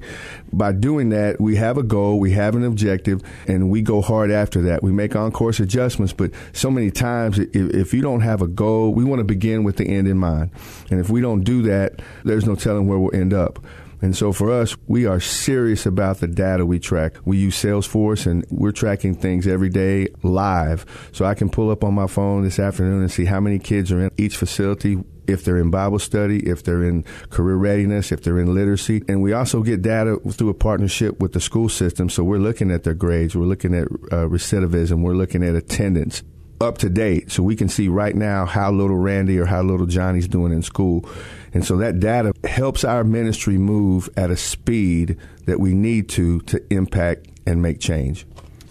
By 0.52 0.72
doing 0.74 1.10
that, 1.10 1.40
we 1.40 1.56
have 1.56 1.78
a 1.78 1.84
goal, 1.84 2.20
we 2.20 2.32
have 2.32 2.56
an 2.56 2.66
objective, 2.66 3.22
and 3.48 3.70
we 3.70 3.82
go 3.82 4.02
hard 4.02 4.32
after 4.32 4.62
that. 4.64 4.84
We 4.84 4.92
make 4.92 5.16
on 5.16 5.32
course 5.32 5.60
adjustments, 5.60 6.12
but 6.12 6.32
so 6.52 6.70
many 6.70 6.92
times, 6.92 7.40
if, 7.40 7.56
if 7.56 7.94
you 7.94 8.02
don't 8.02 8.22
have 8.22 8.42
a 8.42 8.48
goal, 8.48 8.94
we 8.94 9.06
want 9.06 9.20
to 9.20 9.24
begin 9.24 9.64
with 9.64 9.78
the 9.78 9.86
end 9.86 10.08
in 10.08 10.18
mind. 10.18 10.52
And 10.90 11.00
if 11.00 11.10
we 11.10 11.22
don't 11.22 11.44
do 11.44 11.62
that, 11.64 12.02
there's 12.26 12.46
no 12.46 12.56
telling 12.56 12.88
where 12.88 13.00
we'll 13.00 13.16
end 13.16 13.34
up. 13.34 13.64
And 14.02 14.16
so 14.16 14.34
for 14.34 14.52
us, 14.52 14.76
we 14.88 15.06
are 15.06 15.20
serious 15.20 15.86
about 15.86 16.20
the 16.20 16.28
data 16.28 16.66
we 16.66 16.80
track. 16.80 17.16
We 17.24 17.38
use 17.38 17.56
Salesforce 17.56 18.26
and 18.26 18.46
we're 18.50 18.72
tracking 18.72 19.16
things 19.16 19.48
every 19.48 19.70
day 19.70 20.08
live. 20.24 20.86
So 21.12 21.26
I 21.26 21.36
can 21.36 21.50
pull 21.50 21.70
up 21.70 21.84
on 21.84 21.94
my 21.94 22.08
phone 22.08 22.44
this 22.44 22.60
afternoon 22.60 23.02
and 23.02 23.12
see 23.12 23.26
how 23.26 23.40
many 23.40 23.60
kids 23.60 23.92
are 23.92 24.02
in 24.02 24.12
each 24.18 24.38
facility, 24.38 24.98
if 25.28 25.46
they're 25.46 25.58
in 25.58 25.70
Bible 25.70 26.00
study, 26.00 26.40
if 26.50 26.64
they're 26.64 26.84
in 26.84 27.04
career 27.30 27.56
readiness, 27.56 28.12
if 28.12 28.24
they're 28.24 28.40
in 28.40 28.54
literacy. 28.54 29.04
And 29.08 29.22
we 29.22 29.34
also 29.34 29.62
get 29.62 29.82
data 29.82 30.20
through 30.32 30.50
a 30.50 30.54
partnership 30.54 31.20
with 31.20 31.34
the 31.34 31.40
school 31.40 31.70
system. 31.70 32.10
So 32.10 32.24
we're 32.24 32.40
looking 32.40 32.72
at 32.72 32.84
their 32.84 32.96
grades, 32.96 33.36
we're 33.36 33.46
looking 33.46 33.74
at 33.74 33.88
uh, 34.12 34.28
recidivism, 34.28 35.02
we're 35.02 35.14
looking 35.14 35.44
at 35.44 35.56
attendance 35.56 36.24
up 36.60 36.78
to 36.80 36.90
date. 36.90 37.32
So 37.32 37.44
we 37.44 37.56
can 37.56 37.70
see 37.70 37.88
right 37.88 38.16
now 38.16 38.46
how 38.46 38.72
little 38.72 38.98
Randy 38.98 39.40
or 39.40 39.46
how 39.46 39.64
little 39.64 39.86
Johnny's 39.86 40.28
doing 40.28 40.54
in 40.54 40.62
school. 40.62 41.08
And 41.54 41.66
so 41.66 41.78
that 41.78 42.00
data 42.00 42.34
helps 42.44 42.84
our 42.84 43.04
ministry 43.04 43.58
move 43.58 44.10
at 44.16 44.32
a 44.32 44.38
speed 44.38 45.18
that 45.46 45.60
we 45.60 45.74
need 45.74 46.10
to 46.10 46.42
to 46.42 46.62
impact 46.74 47.28
and 47.46 47.62
make 47.62 47.80
change. 47.80 48.26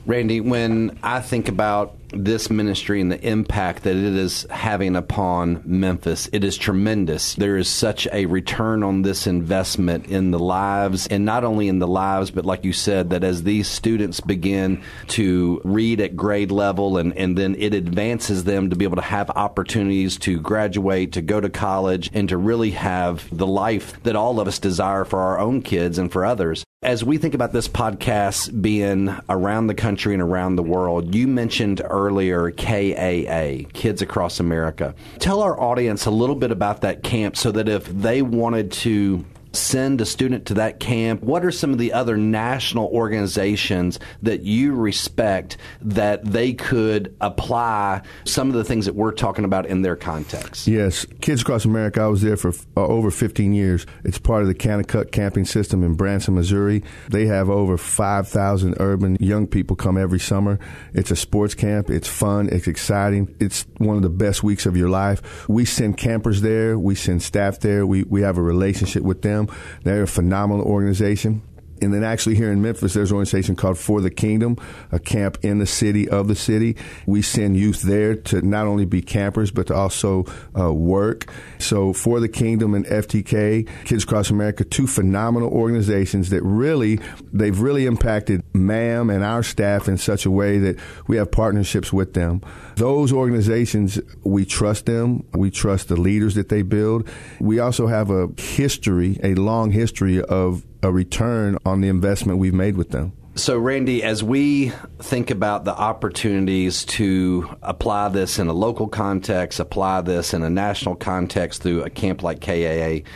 Randy, 0.06 0.40
when 0.40 0.98
I 1.02 1.20
think 1.20 1.48
about 1.48 1.96
this 2.12 2.50
ministry 2.50 3.00
and 3.00 3.10
the 3.10 3.20
impact 3.26 3.84
that 3.84 3.96
it 3.96 4.16
is 4.16 4.46
having 4.50 4.96
upon 4.96 5.62
Memphis. 5.64 6.28
It 6.32 6.44
is 6.44 6.56
tremendous. 6.56 7.34
There 7.34 7.56
is 7.56 7.68
such 7.68 8.08
a 8.12 8.26
return 8.26 8.82
on 8.82 9.02
this 9.02 9.26
investment 9.26 10.06
in 10.06 10.30
the 10.30 10.38
lives, 10.38 11.06
and 11.06 11.24
not 11.24 11.44
only 11.44 11.68
in 11.68 11.78
the 11.78 11.86
lives, 11.86 12.30
but 12.30 12.44
like 12.44 12.64
you 12.64 12.72
said, 12.72 13.10
that 13.10 13.24
as 13.24 13.42
these 13.42 13.68
students 13.68 14.20
begin 14.20 14.82
to 15.08 15.60
read 15.64 16.00
at 16.00 16.16
grade 16.16 16.50
level 16.50 16.98
and, 16.98 17.16
and 17.16 17.36
then 17.36 17.54
it 17.58 17.74
advances 17.74 18.44
them 18.44 18.70
to 18.70 18.76
be 18.76 18.84
able 18.84 18.96
to 18.96 19.02
have 19.02 19.30
opportunities 19.30 20.16
to 20.18 20.40
graduate, 20.40 21.12
to 21.12 21.22
go 21.22 21.40
to 21.40 21.50
college, 21.50 22.10
and 22.12 22.28
to 22.28 22.36
really 22.36 22.72
have 22.72 23.26
the 23.36 23.46
life 23.46 24.02
that 24.02 24.16
all 24.16 24.40
of 24.40 24.48
us 24.48 24.58
desire 24.58 25.04
for 25.04 25.20
our 25.20 25.38
own 25.38 25.62
kids 25.62 25.98
and 25.98 26.10
for 26.10 26.24
others. 26.24 26.64
As 26.82 27.04
we 27.04 27.18
think 27.18 27.34
about 27.34 27.52
this 27.52 27.68
podcast 27.68 28.62
being 28.62 29.14
around 29.28 29.66
the 29.66 29.74
country 29.74 30.14
and 30.14 30.22
around 30.22 30.56
the 30.56 30.62
world, 30.62 31.14
you 31.14 31.28
mentioned 31.28 31.82
earlier 31.84 32.50
KAA, 32.52 33.68
Kids 33.74 34.00
Across 34.00 34.40
America. 34.40 34.94
Tell 35.18 35.42
our 35.42 35.60
audience 35.60 36.06
a 36.06 36.10
little 36.10 36.34
bit 36.34 36.50
about 36.50 36.80
that 36.80 37.02
camp 37.02 37.36
so 37.36 37.52
that 37.52 37.68
if 37.68 37.84
they 37.84 38.22
wanted 38.22 38.72
to 38.72 39.26
send 39.52 40.00
a 40.00 40.06
student 40.06 40.46
to 40.46 40.54
that 40.54 40.80
camp? 40.80 41.22
What 41.22 41.44
are 41.44 41.50
some 41.50 41.72
of 41.72 41.78
the 41.78 41.92
other 41.92 42.16
national 42.16 42.86
organizations 42.88 43.98
that 44.22 44.42
you 44.42 44.74
respect 44.74 45.56
that 45.80 46.24
they 46.24 46.52
could 46.52 47.16
apply 47.20 48.02
some 48.24 48.48
of 48.48 48.54
the 48.54 48.64
things 48.64 48.86
that 48.86 48.94
we're 48.94 49.12
talking 49.12 49.44
about 49.44 49.66
in 49.66 49.82
their 49.82 49.96
context? 49.96 50.66
Yes. 50.66 51.06
Kids 51.20 51.42
Across 51.42 51.64
America, 51.64 52.00
I 52.00 52.06
was 52.06 52.22
there 52.22 52.36
for 52.36 52.52
uh, 52.76 52.86
over 52.86 53.10
15 53.10 53.52
years. 53.52 53.86
It's 54.04 54.18
part 54.18 54.42
of 54.42 54.48
the 54.48 54.54
Kanakuk 54.54 55.10
camping 55.12 55.44
system 55.44 55.82
in 55.82 55.94
Branson, 55.94 56.34
Missouri. 56.34 56.82
They 57.08 57.26
have 57.26 57.50
over 57.50 57.76
5,000 57.76 58.76
urban 58.78 59.16
young 59.20 59.46
people 59.46 59.76
come 59.76 59.96
every 59.96 60.20
summer. 60.20 60.58
It's 60.94 61.10
a 61.10 61.16
sports 61.16 61.54
camp. 61.54 61.90
It's 61.90 62.08
fun. 62.08 62.48
It's 62.50 62.68
exciting. 62.68 63.34
It's 63.40 63.66
one 63.78 63.96
of 63.96 64.02
the 64.02 64.10
best 64.10 64.42
weeks 64.42 64.66
of 64.66 64.76
your 64.76 64.88
life. 64.88 65.48
We 65.48 65.64
send 65.64 65.96
campers 65.96 66.40
there. 66.40 66.78
We 66.78 66.94
send 66.94 67.22
staff 67.22 67.60
there. 67.60 67.86
We, 67.86 68.04
we 68.04 68.22
have 68.22 68.38
a 68.38 68.42
relationship 68.42 69.02
with 69.02 69.22
them 69.22 69.39
them. 69.46 69.56
They're 69.84 70.02
a 70.02 70.08
phenomenal 70.08 70.64
organization. 70.64 71.42
And 71.82 71.92
then 71.94 72.04
actually 72.04 72.34
here 72.34 72.52
in 72.52 72.62
Memphis, 72.62 72.94
there's 72.94 73.10
an 73.10 73.16
organization 73.16 73.56
called 73.56 73.78
For 73.78 74.00
the 74.00 74.10
Kingdom, 74.10 74.56
a 74.92 74.98
camp 74.98 75.38
in 75.42 75.58
the 75.58 75.66
city 75.66 76.08
of 76.08 76.28
the 76.28 76.34
city. 76.34 76.76
We 77.06 77.22
send 77.22 77.56
youth 77.56 77.82
there 77.82 78.14
to 78.14 78.42
not 78.42 78.66
only 78.66 78.84
be 78.84 79.02
campers, 79.02 79.50
but 79.50 79.66
to 79.68 79.74
also 79.74 80.26
uh, 80.58 80.72
work. 80.72 81.30
So 81.58 81.92
For 81.92 82.20
the 82.20 82.28
Kingdom 82.28 82.74
and 82.74 82.86
FTK, 82.86 83.68
Kids 83.84 84.04
Across 84.04 84.30
America, 84.30 84.64
two 84.64 84.86
phenomenal 84.86 85.50
organizations 85.50 86.30
that 86.30 86.42
really, 86.42 87.00
they've 87.32 87.58
really 87.58 87.86
impacted 87.86 88.42
MAM 88.54 89.10
and 89.10 89.24
our 89.24 89.42
staff 89.42 89.88
in 89.88 89.98
such 89.98 90.26
a 90.26 90.30
way 90.30 90.58
that 90.58 90.78
we 91.06 91.16
have 91.16 91.30
partnerships 91.30 91.92
with 91.92 92.14
them. 92.14 92.42
Those 92.76 93.12
organizations, 93.12 94.00
we 94.24 94.44
trust 94.44 94.86
them. 94.86 95.26
We 95.34 95.50
trust 95.50 95.88
the 95.88 95.96
leaders 95.96 96.34
that 96.34 96.48
they 96.48 96.62
build. 96.62 97.08
We 97.40 97.58
also 97.58 97.86
have 97.86 98.10
a 98.10 98.28
history, 98.36 99.18
a 99.22 99.34
long 99.34 99.70
history 99.70 100.22
of 100.22 100.64
a 100.82 100.90
return 100.92 101.58
on 101.64 101.80
the 101.80 101.88
investment 101.88 102.38
we've 102.38 102.54
made 102.54 102.76
with 102.76 102.90
them. 102.90 103.12
So, 103.36 103.58
Randy, 103.58 104.02
as 104.02 104.24
we 104.24 104.72
think 104.98 105.30
about 105.30 105.64
the 105.64 105.74
opportunities 105.74 106.84
to 106.86 107.48
apply 107.62 108.08
this 108.08 108.38
in 108.38 108.48
a 108.48 108.52
local 108.52 108.88
context, 108.88 109.60
apply 109.60 110.00
this 110.02 110.34
in 110.34 110.42
a 110.42 110.50
national 110.50 110.96
context 110.96 111.62
through 111.62 111.84
a 111.84 111.90
camp 111.90 112.22
like 112.22 112.40
KAA, 112.40 113.06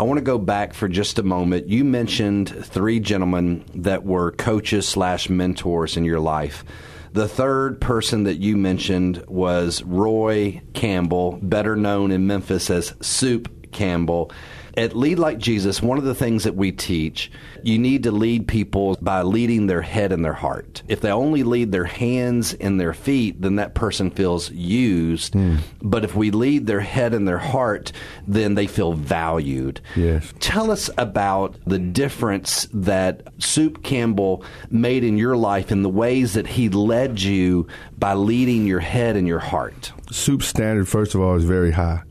I 0.00 0.02
want 0.02 0.18
to 0.18 0.24
go 0.24 0.38
back 0.38 0.74
for 0.74 0.88
just 0.88 1.18
a 1.18 1.22
moment. 1.22 1.68
You 1.68 1.84
mentioned 1.84 2.48
three 2.64 3.00
gentlemen 3.00 3.64
that 3.74 4.04
were 4.04 4.32
coaches 4.32 4.88
slash 4.88 5.28
mentors 5.28 5.96
in 5.96 6.04
your 6.04 6.20
life. 6.20 6.64
The 7.12 7.28
third 7.28 7.80
person 7.80 8.24
that 8.24 8.38
you 8.38 8.56
mentioned 8.56 9.24
was 9.28 9.82
Roy 9.82 10.62
Campbell, 10.74 11.38
better 11.42 11.76
known 11.76 12.12
in 12.12 12.26
Memphis 12.26 12.70
as 12.70 12.94
Soup 13.00 13.72
Campbell. 13.72 14.32
At 14.80 14.96
Lead 14.96 15.18
Like 15.18 15.36
Jesus, 15.36 15.82
one 15.82 15.98
of 15.98 16.04
the 16.04 16.14
things 16.14 16.44
that 16.44 16.56
we 16.56 16.72
teach, 16.72 17.30
you 17.62 17.78
need 17.78 18.04
to 18.04 18.10
lead 18.10 18.48
people 18.48 18.96
by 19.02 19.20
leading 19.20 19.66
their 19.66 19.82
head 19.82 20.10
and 20.10 20.24
their 20.24 20.32
heart. 20.32 20.82
If 20.88 21.02
they 21.02 21.12
only 21.12 21.42
lead 21.42 21.70
their 21.70 21.84
hands 21.84 22.54
and 22.54 22.80
their 22.80 22.94
feet, 22.94 23.42
then 23.42 23.56
that 23.56 23.74
person 23.74 24.10
feels 24.10 24.50
used. 24.50 25.34
Mm. 25.34 25.58
But 25.82 26.04
if 26.04 26.16
we 26.16 26.30
lead 26.30 26.66
their 26.66 26.80
head 26.80 27.12
and 27.12 27.28
their 27.28 27.36
heart, 27.36 27.92
then 28.26 28.54
they 28.54 28.66
feel 28.66 28.94
valued. 28.94 29.82
Yes. 29.96 30.32
Tell 30.40 30.70
us 30.70 30.88
about 30.96 31.58
the 31.66 31.78
difference 31.78 32.66
that 32.72 33.28
Soup 33.36 33.82
Campbell 33.82 34.46
made 34.70 35.04
in 35.04 35.18
your 35.18 35.36
life 35.36 35.70
and 35.70 35.84
the 35.84 35.90
ways 35.90 36.32
that 36.32 36.46
he 36.46 36.70
led 36.70 37.20
you 37.20 37.66
by 37.98 38.14
leading 38.14 38.66
your 38.66 38.80
head 38.80 39.16
and 39.16 39.28
your 39.28 39.40
heart. 39.40 39.92
Soup's 40.10 40.46
standard, 40.46 40.88
first 40.88 41.14
of 41.14 41.20
all, 41.20 41.36
is 41.36 41.44
very 41.44 41.72
high 41.72 42.02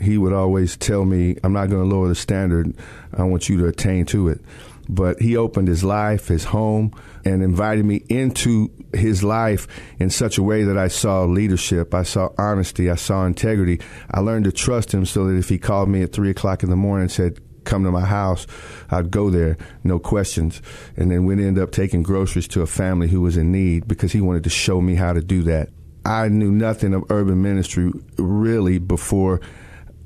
he 0.00 0.18
would 0.18 0.32
always 0.32 0.76
tell 0.76 1.04
me, 1.04 1.36
I'm 1.42 1.52
not 1.52 1.70
going 1.70 1.88
to 1.88 1.94
lower 1.94 2.08
the 2.08 2.14
standard. 2.14 2.74
I 3.12 3.24
want 3.24 3.48
you 3.48 3.58
to 3.58 3.66
attain 3.66 4.06
to 4.06 4.28
it. 4.28 4.40
But 4.88 5.20
he 5.20 5.36
opened 5.36 5.68
his 5.68 5.82
life, 5.82 6.28
his 6.28 6.44
home, 6.44 6.92
and 7.24 7.42
invited 7.42 7.84
me 7.84 8.04
into 8.08 8.70
his 8.92 9.24
life 9.24 9.66
in 9.98 10.10
such 10.10 10.38
a 10.38 10.42
way 10.42 10.62
that 10.62 10.78
I 10.78 10.88
saw 10.88 11.24
leadership, 11.24 11.92
I 11.92 12.04
saw 12.04 12.30
honesty, 12.38 12.88
I 12.88 12.94
saw 12.94 13.26
integrity. 13.26 13.80
I 14.12 14.20
learned 14.20 14.44
to 14.44 14.52
trust 14.52 14.94
him 14.94 15.04
so 15.04 15.26
that 15.26 15.36
if 15.36 15.48
he 15.48 15.58
called 15.58 15.88
me 15.88 16.02
at 16.02 16.12
three 16.12 16.30
o'clock 16.30 16.62
in 16.62 16.70
the 16.70 16.76
morning 16.76 17.02
and 17.02 17.10
said, 17.10 17.40
come 17.64 17.82
to 17.82 17.90
my 17.90 18.04
house, 18.04 18.46
I'd 18.90 19.10
go 19.10 19.28
there, 19.28 19.58
no 19.82 19.98
questions. 19.98 20.62
And 20.96 21.10
then 21.10 21.24
we'd 21.24 21.40
end 21.40 21.58
up 21.58 21.72
taking 21.72 22.04
groceries 22.04 22.48
to 22.48 22.62
a 22.62 22.66
family 22.66 23.08
who 23.08 23.20
was 23.20 23.36
in 23.36 23.52
need 23.52 23.88
because 23.88 24.12
he 24.12 24.20
wanted 24.20 24.44
to 24.44 24.50
show 24.50 24.80
me 24.80 24.94
how 24.94 25.12
to 25.12 25.20
do 25.20 25.42
that. 25.42 25.70
I 26.04 26.28
knew 26.28 26.52
nothing 26.52 26.94
of 26.94 27.04
urban 27.10 27.42
ministry 27.42 27.92
really 28.16 28.78
before 28.78 29.40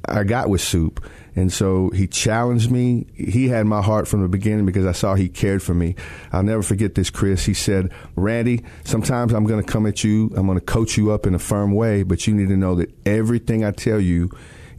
I 0.05 0.25
got 0.25 0.49
with 0.49 0.61
Soup. 0.61 1.05
And 1.37 1.53
so 1.53 1.91
he 1.91 2.07
challenged 2.07 2.71
me. 2.71 3.07
He 3.15 3.49
had 3.49 3.67
my 3.67 3.83
heart 3.83 4.09
from 4.09 4.23
the 4.23 4.29
beginning 4.29 4.67
because 4.67 4.85
I 4.85 4.93
saw 4.93 5.15
he 5.15 5.29
cared 5.29 5.63
for 5.63 5.75
me. 5.75 5.95
I'll 6.33 6.43
never 6.43 6.63
forget 6.63 6.95
this, 6.95 7.09
Chris. 7.09 7.45
He 7.45 7.55
said, 7.55 7.93
Randy, 8.17 8.65
sometimes 8.85 9.33
I'm 9.33 9.45
going 9.45 9.63
to 9.63 9.73
come 9.73 9.87
at 9.87 10.03
you. 10.03 10.33
I'm 10.37 10.47
going 10.47 10.59
to 10.59 10.65
coach 10.65 10.97
you 10.97 11.13
up 11.13 11.27
in 11.27 11.35
a 11.35 11.39
firm 11.39 11.73
way, 11.73 12.03
but 12.03 12.27
you 12.27 12.35
need 12.35 12.49
to 12.49 12.57
know 12.57 12.75
that 12.77 12.93
everything 13.07 13.65
I 13.65 13.71
tell 13.71 14.01
you 14.01 14.31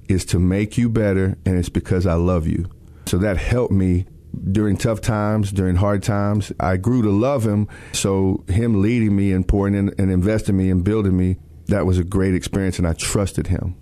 is 0.09 0.25
to 0.25 0.39
make 0.39 0.77
you 0.77 0.89
better, 0.89 1.37
and 1.45 1.57
it's 1.57 1.69
because 1.69 2.05
I 2.05 2.15
love 2.15 2.47
you. 2.47 2.69
So 3.05 3.17
that 3.19 3.37
helped 3.37 3.73
me 3.73 4.05
during 4.51 4.77
tough 4.77 5.01
times, 5.01 5.51
during 5.51 5.75
hard 5.75 6.03
times. 6.03 6.51
I 6.59 6.77
grew 6.77 7.01
to 7.01 7.11
love 7.11 7.45
him. 7.45 7.67
So 7.93 8.43
him 8.47 8.81
leading 8.81 9.15
me 9.15 9.31
and 9.31 9.47
pouring 9.47 9.73
in 9.73 9.93
and 9.97 10.11
investing 10.11 10.57
me 10.57 10.69
and 10.69 10.83
building 10.83 11.15
me, 11.17 11.37
that 11.67 11.85
was 11.85 11.97
a 11.97 12.03
great 12.03 12.35
experience, 12.35 12.77
and 12.77 12.87
I 12.87 12.93
trusted 12.93 13.47
him. 13.47 13.75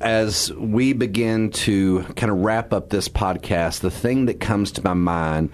As 0.00 0.52
we 0.52 0.92
begin 0.92 1.50
to 1.50 2.02
kind 2.16 2.30
of 2.30 2.38
wrap 2.38 2.72
up 2.72 2.90
this 2.90 3.08
podcast, 3.08 3.80
the 3.80 3.90
thing 3.90 4.26
that 4.26 4.40
comes 4.40 4.72
to 4.72 4.84
my 4.84 4.94
mind 4.94 5.50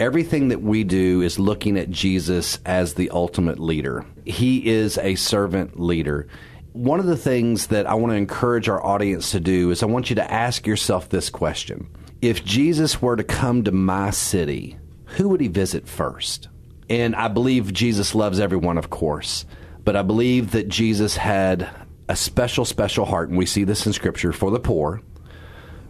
everything 0.00 0.48
that 0.48 0.62
we 0.62 0.84
do 0.84 1.22
is 1.22 1.38
looking 1.38 1.78
at 1.78 1.90
Jesus 1.90 2.58
as 2.66 2.94
the 2.94 3.10
ultimate 3.10 3.58
leader. 3.58 4.04
He 4.24 4.66
is 4.66 4.98
a 4.98 5.14
servant 5.14 5.78
leader. 5.78 6.26
One 6.72 6.98
of 6.98 7.06
the 7.06 7.16
things 7.16 7.68
that 7.68 7.86
I 7.86 7.94
want 7.94 8.12
to 8.12 8.16
encourage 8.16 8.68
our 8.68 8.84
audience 8.84 9.30
to 9.30 9.40
do 9.40 9.70
is 9.70 9.82
I 9.82 9.86
want 9.86 10.10
you 10.10 10.16
to 10.16 10.32
ask 10.32 10.66
yourself 10.66 11.08
this 11.08 11.30
question 11.30 11.88
If 12.20 12.44
Jesus 12.44 13.00
were 13.00 13.16
to 13.16 13.24
come 13.24 13.64
to 13.64 13.72
my 13.72 14.10
city, 14.10 14.76
who 15.04 15.28
would 15.28 15.40
he 15.40 15.48
visit 15.48 15.88
first? 15.88 16.48
And 16.90 17.14
I 17.14 17.28
believe 17.28 17.72
Jesus 17.72 18.14
loves 18.14 18.40
everyone, 18.40 18.76
of 18.76 18.90
course, 18.90 19.46
but 19.84 19.96
I 19.96 20.02
believe 20.02 20.50
that 20.50 20.68
Jesus 20.68 21.16
had 21.16 21.70
a 22.08 22.16
special, 22.16 22.64
special 22.64 23.04
heart, 23.04 23.28
and 23.28 23.38
we 23.38 23.46
see 23.46 23.64
this 23.64 23.86
in 23.86 23.92
Scripture 23.92 24.32
for 24.32 24.50
the 24.50 24.60
poor, 24.60 25.00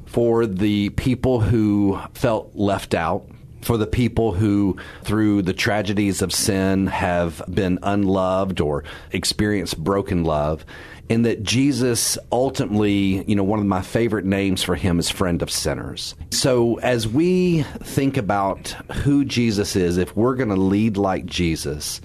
for 0.07 0.47
the 0.47 0.91
people 0.91 1.41
who 1.41 1.99
felt 2.15 2.55
left 2.55 2.95
out, 2.95 3.29
for 3.63 3.77
the 3.77 3.87
people 3.87 4.33
who, 4.33 4.77
through 5.03 5.43
the 5.43 5.55
tragedies 5.55 6.23
of 6.23 6.33
sin, 6.33 6.87
have 6.87 7.43
been 7.49 7.79
unloved 7.83 8.61
or 8.61 8.85
experienced 9.13 9.83
broken 9.83 10.23
love. 10.23 10.65
And 11.11 11.27
that 11.27 11.43
Jesus 11.43 12.17
ultimately, 12.33 13.25
you 13.25 13.37
know, 13.37 13.45
one 13.45 13.59
of 13.59 13.67
my 13.67 13.83
favorite 13.83 14.25
names 14.25 14.63
for 14.63 14.75
him 14.75 14.99
is 14.99 15.11
friend 15.11 15.43
of 15.43 15.51
sinners. 15.51 16.15
So 16.31 16.77
as 16.77 17.07
we 17.07 17.63
think 17.63 18.17
about 18.17 18.69
who 19.03 19.25
Jesus 19.25 19.77
is, 19.77 19.99
if 19.99 20.17
we're 20.17 20.35
going 20.35 20.49
to 20.49 20.57
lead 20.57 20.97
like 20.97 21.27
Jesus, 21.27 22.01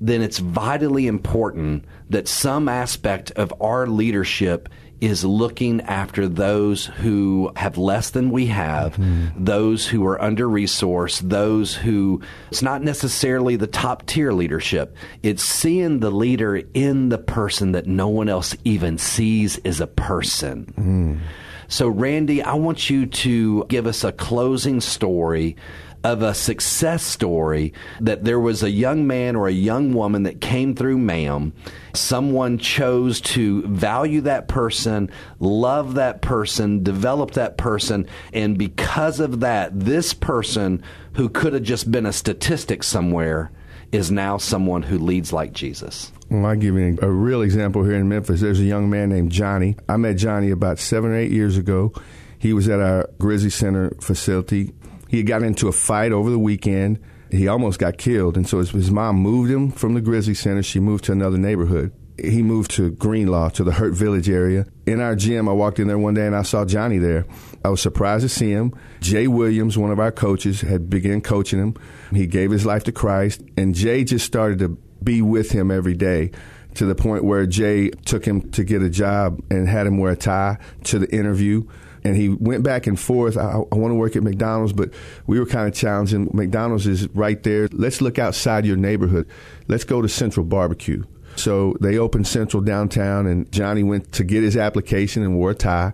then 0.00 0.22
it's 0.22 0.38
vitally 0.38 1.06
important 1.06 1.84
that 2.10 2.28
some 2.28 2.68
aspect 2.68 3.30
of 3.32 3.52
our 3.60 3.86
leadership 3.86 4.68
is 5.00 5.24
looking 5.24 5.80
after 5.82 6.26
those 6.26 6.86
who 6.86 7.52
have 7.54 7.78
less 7.78 8.10
than 8.10 8.30
we 8.30 8.46
have, 8.46 8.94
mm-hmm. 8.94 9.44
those 9.44 9.86
who 9.86 10.04
are 10.06 10.20
under 10.20 10.46
resourced, 10.46 11.20
those 11.20 11.74
who 11.74 12.20
it's 12.50 12.62
not 12.62 12.82
necessarily 12.82 13.56
the 13.56 13.66
top 13.66 14.06
tier 14.06 14.32
leadership. 14.32 14.96
It's 15.22 15.42
seeing 15.42 16.00
the 16.00 16.10
leader 16.10 16.60
in 16.74 17.10
the 17.10 17.18
person 17.18 17.72
that 17.72 17.86
no 17.86 18.08
one 18.08 18.28
else 18.28 18.56
even 18.64 18.98
sees 18.98 19.58
as 19.58 19.80
a 19.80 19.86
person. 19.86 20.74
Mm. 20.76 21.20
So, 21.68 21.86
Randy, 21.86 22.42
I 22.42 22.54
want 22.54 22.88
you 22.88 23.04
to 23.04 23.66
give 23.68 23.86
us 23.86 24.02
a 24.02 24.10
closing 24.10 24.80
story 24.80 25.54
of 26.02 26.22
a 26.22 26.32
success 26.32 27.02
story 27.02 27.74
that 28.00 28.24
there 28.24 28.40
was 28.40 28.62
a 28.62 28.70
young 28.70 29.06
man 29.06 29.36
or 29.36 29.48
a 29.48 29.52
young 29.52 29.92
woman 29.92 30.22
that 30.22 30.40
came 30.40 30.74
through 30.74 30.96
MAM. 30.96 31.52
Someone 31.92 32.56
chose 32.56 33.20
to 33.20 33.62
value 33.66 34.22
that 34.22 34.48
person, 34.48 35.10
love 35.40 35.94
that 35.94 36.22
person, 36.22 36.82
develop 36.82 37.32
that 37.32 37.58
person, 37.58 38.06
and 38.32 38.56
because 38.56 39.20
of 39.20 39.40
that, 39.40 39.78
this 39.78 40.14
person 40.14 40.82
who 41.14 41.28
could 41.28 41.52
have 41.52 41.64
just 41.64 41.90
been 41.90 42.06
a 42.06 42.12
statistic 42.12 42.82
somewhere 42.82 43.50
is 43.92 44.10
now 44.10 44.36
someone 44.38 44.82
who 44.82 44.98
leads 44.98 45.32
like 45.32 45.52
Jesus. 45.52 46.12
Well, 46.30 46.44
I'll 46.44 46.56
give 46.56 46.74
you 46.74 46.98
a 47.00 47.10
real 47.10 47.42
example 47.42 47.84
here 47.84 47.94
in 47.94 48.08
Memphis. 48.08 48.40
There's 48.40 48.60
a 48.60 48.64
young 48.64 48.90
man 48.90 49.08
named 49.08 49.32
Johnny. 49.32 49.76
I 49.88 49.96
met 49.96 50.16
Johnny 50.16 50.50
about 50.50 50.78
seven 50.78 51.10
or 51.10 51.16
eight 51.16 51.32
years 51.32 51.56
ago. 51.56 51.92
He 52.38 52.52
was 52.52 52.68
at 52.68 52.80
our 52.80 53.08
Grizzly 53.18 53.50
Center 53.50 53.96
facility 54.00 54.72
he 55.08 55.16
had 55.16 55.26
got 55.26 55.42
into 55.42 55.68
a 55.68 55.72
fight 55.72 56.12
over 56.12 56.30
the 56.30 56.38
weekend. 56.38 57.00
He 57.30 57.48
almost 57.48 57.78
got 57.78 57.98
killed, 57.98 58.36
and 58.36 58.48
so 58.48 58.58
his, 58.58 58.70
his 58.70 58.90
mom 58.90 59.16
moved 59.16 59.50
him 59.50 59.70
from 59.70 59.94
the 59.94 60.00
Grizzly 60.00 60.34
Center. 60.34 60.62
She 60.62 60.80
moved 60.80 61.04
to 61.04 61.12
another 61.12 61.38
neighborhood. 61.38 61.92
He 62.18 62.42
moved 62.42 62.70
to 62.72 62.90
Greenlaw, 62.90 63.50
to 63.50 63.64
the 63.64 63.72
Hurt 63.72 63.94
Village 63.94 64.28
area. 64.28 64.66
In 64.86 65.00
our 65.00 65.14
gym, 65.14 65.48
I 65.48 65.52
walked 65.52 65.78
in 65.78 65.88
there 65.88 65.98
one 65.98 66.14
day 66.14 66.26
and 66.26 66.34
I 66.34 66.42
saw 66.42 66.64
Johnny 66.64 66.98
there. 66.98 67.26
I 67.64 67.70
was 67.70 67.80
surprised 67.80 68.22
to 68.22 68.28
see 68.28 68.50
him. 68.50 68.72
Jay 69.00 69.26
Williams, 69.26 69.76
one 69.76 69.90
of 69.90 69.98
our 69.98 70.12
coaches, 70.12 70.60
had 70.60 70.88
begun 70.88 71.20
coaching 71.20 71.58
him. 71.58 71.74
He 72.12 72.26
gave 72.26 72.50
his 72.50 72.64
life 72.64 72.84
to 72.84 72.92
Christ, 72.92 73.42
and 73.56 73.74
Jay 73.74 74.04
just 74.04 74.24
started 74.24 74.58
to 74.60 74.78
be 75.02 75.22
with 75.22 75.50
him 75.50 75.70
every 75.70 75.94
day 75.94 76.30
to 76.74 76.86
the 76.86 76.94
point 76.94 77.24
where 77.24 77.46
Jay 77.46 77.90
took 77.90 78.24
him 78.24 78.50
to 78.52 78.64
get 78.64 78.82
a 78.82 78.90
job 78.90 79.40
and 79.50 79.68
had 79.68 79.86
him 79.86 79.98
wear 79.98 80.12
a 80.12 80.16
tie 80.16 80.58
to 80.84 80.98
the 80.98 81.12
interview 81.14 81.66
and 82.04 82.16
he 82.16 82.28
went 82.28 82.62
back 82.62 82.86
and 82.86 82.98
forth. 82.98 83.36
I, 83.36 83.50
I 83.50 83.74
want 83.74 83.90
to 83.90 83.94
work 83.94 84.16
at 84.16 84.22
McDonald's, 84.22 84.72
but 84.72 84.90
we 85.26 85.38
were 85.38 85.46
kind 85.46 85.68
of 85.68 85.74
challenging. 85.74 86.30
McDonald's 86.32 86.86
is 86.86 87.08
right 87.08 87.42
there. 87.42 87.68
Let's 87.72 88.00
look 88.00 88.18
outside 88.18 88.64
your 88.64 88.76
neighborhood. 88.76 89.28
Let's 89.68 89.84
go 89.84 90.02
to 90.02 90.08
Central 90.08 90.46
Barbecue. 90.46 91.04
So 91.38 91.76
they 91.80 91.98
opened 91.98 92.26
Central 92.26 92.62
downtown, 92.62 93.26
and 93.26 93.50
Johnny 93.52 93.82
went 93.82 94.12
to 94.12 94.24
get 94.24 94.42
his 94.42 94.56
application 94.56 95.22
and 95.22 95.36
wore 95.36 95.52
a 95.52 95.54
tie. 95.54 95.92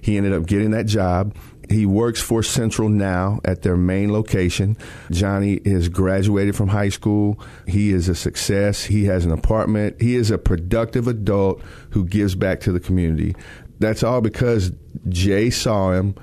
He 0.00 0.16
ended 0.16 0.32
up 0.32 0.46
getting 0.46 0.70
that 0.72 0.86
job. 0.86 1.36
He 1.68 1.84
works 1.84 2.20
for 2.22 2.44
Central 2.44 2.88
now 2.88 3.40
at 3.44 3.62
their 3.62 3.76
main 3.76 4.12
location. 4.12 4.76
Johnny 5.10 5.60
has 5.64 5.88
graduated 5.88 6.54
from 6.54 6.68
high 6.68 6.90
school. 6.90 7.40
He 7.66 7.90
is 7.90 8.08
a 8.08 8.14
success. 8.14 8.84
He 8.84 9.06
has 9.06 9.24
an 9.24 9.32
apartment. 9.32 10.00
He 10.00 10.14
is 10.14 10.30
a 10.30 10.38
productive 10.38 11.08
adult 11.08 11.60
who 11.90 12.04
gives 12.04 12.36
back 12.36 12.60
to 12.60 12.72
the 12.72 12.78
community 12.78 13.34
that's 13.78 14.02
all 14.02 14.20
because 14.20 14.72
Jay 15.08 15.50
saw 15.50 15.92
him. 15.92 16.14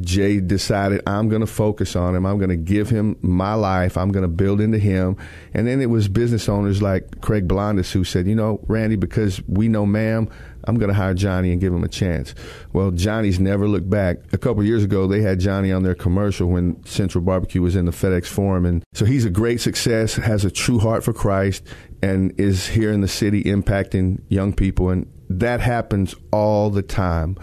Jay 0.00 0.40
decided 0.40 1.02
I'm 1.06 1.28
going 1.28 1.40
to 1.40 1.46
focus 1.46 1.96
on 1.96 2.14
him. 2.14 2.26
I'm 2.26 2.38
going 2.38 2.50
to 2.50 2.56
give 2.56 2.90
him 2.90 3.16
my 3.20 3.54
life. 3.54 3.96
I'm 3.96 4.10
going 4.10 4.22
to 4.22 4.28
build 4.28 4.60
into 4.60 4.78
him. 4.78 5.16
And 5.54 5.66
then 5.66 5.80
it 5.80 5.86
was 5.86 6.08
business 6.08 6.48
owners 6.48 6.82
like 6.82 7.20
Craig 7.20 7.48
Blondis 7.48 7.92
who 7.92 8.04
said, 8.04 8.26
you 8.26 8.34
know, 8.34 8.60
Randy, 8.66 8.96
because 8.96 9.40
we 9.46 9.68
know 9.68 9.86
MAM, 9.86 10.28
I'm 10.64 10.76
going 10.76 10.88
to 10.88 10.94
hire 10.94 11.14
Johnny 11.14 11.52
and 11.52 11.60
give 11.60 11.72
him 11.72 11.84
a 11.84 11.88
chance. 11.88 12.34
Well, 12.72 12.90
Johnny's 12.90 13.40
never 13.40 13.66
looked 13.66 13.88
back. 13.88 14.18
A 14.32 14.38
couple 14.38 14.62
years 14.62 14.84
ago, 14.84 15.06
they 15.06 15.22
had 15.22 15.40
Johnny 15.40 15.72
on 15.72 15.82
their 15.82 15.94
commercial 15.94 16.48
when 16.48 16.84
Central 16.84 17.24
Barbecue 17.24 17.62
was 17.62 17.76
in 17.76 17.86
the 17.86 17.92
FedEx 17.92 18.26
Forum. 18.26 18.66
And 18.66 18.84
so 18.92 19.04
he's 19.04 19.24
a 19.24 19.30
great 19.30 19.60
success, 19.60 20.16
has 20.16 20.44
a 20.44 20.50
true 20.50 20.78
heart 20.78 21.04
for 21.04 21.12
Christ, 21.12 21.62
and 22.02 22.38
is 22.38 22.66
here 22.66 22.92
in 22.92 23.00
the 23.00 23.08
city 23.08 23.44
impacting 23.44 24.20
young 24.28 24.52
people. 24.52 24.90
And 24.90 25.10
that 25.30 25.60
happens 25.60 26.14
all 26.32 26.70
the 26.70 26.82
time. 26.82 27.36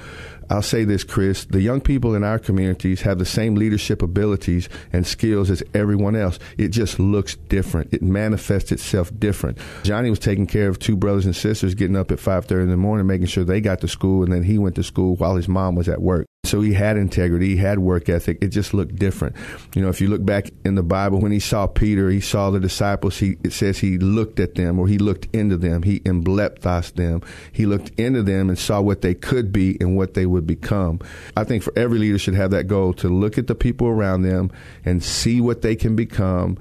I'll 0.50 0.62
say 0.62 0.84
this, 0.84 1.04
Chris. 1.04 1.46
The 1.46 1.62
young 1.62 1.82
people 1.82 2.14
in 2.16 2.24
our 2.24 2.38
communities 2.38 3.02
have 3.02 3.18
the 3.18 3.26
same 3.26 3.56
leadership 3.56 4.02
abilities 4.02 4.70
and 4.94 5.06
skills 5.06 5.50
as 5.50 5.64
everyone 5.74 6.16
else. 6.16 6.40
It 6.58 6.70
just 6.70 7.00
looks 7.00 7.36
different. 7.36 7.94
It 7.94 8.02
manifests 8.02 8.72
itself 8.72 9.12
different. 9.18 9.58
Johnny 9.84 10.10
was 10.10 10.20
taking 10.20 10.48
care 10.48 10.70
of 10.70 10.80
two 10.80 10.96
brothers 10.96 11.26
and 11.26 11.36
sisters, 11.36 11.74
getting 11.74 11.96
up 11.96 12.12
at 12.12 12.20
5.30 12.20 12.64
in 12.64 12.70
the 12.70 12.78
morning, 12.78 13.08
making 13.08 13.28
sure 13.28 13.44
they 13.44 13.62
got 13.62 13.82
to 13.82 13.88
school, 13.88 14.24
and 14.24 14.32
then 14.32 14.44
he 14.44 14.58
went 14.58 14.76
to 14.76 14.84
school 14.84 15.16
while 15.16 15.36
his 15.36 15.48
mom 15.48 15.76
was 15.76 15.90
at 15.90 16.02
work. 16.02 16.28
So 16.46 16.62
he 16.62 16.74
had 16.74 16.98
integrity, 16.98 17.50
he 17.50 17.58
had 17.58 17.80
work 17.80 18.10
ethic. 18.10 18.38
It 18.42 18.50
just 18.50 18.74
looked 18.74 18.96
different. 18.96 19.36
You 19.76 19.82
know, 19.82 19.90
if 19.90 20.00
you 20.00 20.08
look 20.08 20.26
back 20.26 20.50
in 20.64 20.76
the 20.76 20.84
Bible, 20.84 21.20
when 21.20 21.32
he 21.32 21.40
saw 21.40 21.68
Peter, 21.68 22.10
he 22.10 22.22
saw 22.22 22.50
the 22.50 22.60
disciples, 22.60 23.18
he, 23.18 23.38
it 23.44 23.54
says 23.54 23.80
he 23.80 23.98
looked 23.98 24.40
at 24.40 24.56
them 24.56 24.80
or 24.80 24.88
he 24.88 24.98
looked 24.98 25.28
into 25.34 25.58
them. 25.58 25.84
He 25.84 26.02
emblepthosed 26.06 26.96
them. 26.96 27.22
He 27.52 27.66
looked 27.66 27.90
into 28.00 28.24
them 28.24 28.50
and 28.50 28.58
saw 28.58 28.82
what 28.82 29.02
they 29.02 29.14
could 29.14 29.52
be 29.52 29.78
and 29.80 29.98
what 29.98 30.14
they 30.14 30.26
would 30.26 30.48
become. 30.48 31.00
I 31.36 31.44
think 31.44 31.64
for 31.64 31.74
every 31.76 32.00
leader 32.00 32.20
should 32.20 32.36
have 32.36 32.52
that 32.52 32.68
goal 32.68 32.94
to 32.94 33.10
look 33.10 33.38
at 33.38 33.48
the 33.48 33.56
people 33.56 33.88
around 33.88 34.22
them 34.22 34.52
and 34.84 35.04
see 35.04 35.42
what 35.42 35.62
they 35.62 35.76
can 35.76 35.96
become 35.96 36.58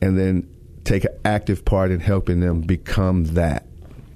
and 0.00 0.18
then 0.18 0.48
take 0.84 1.04
an 1.04 1.16
active 1.24 1.64
part 1.64 1.90
in 1.90 2.00
helping 2.00 2.40
them 2.40 2.62
become 2.62 3.24
that. 3.34 3.66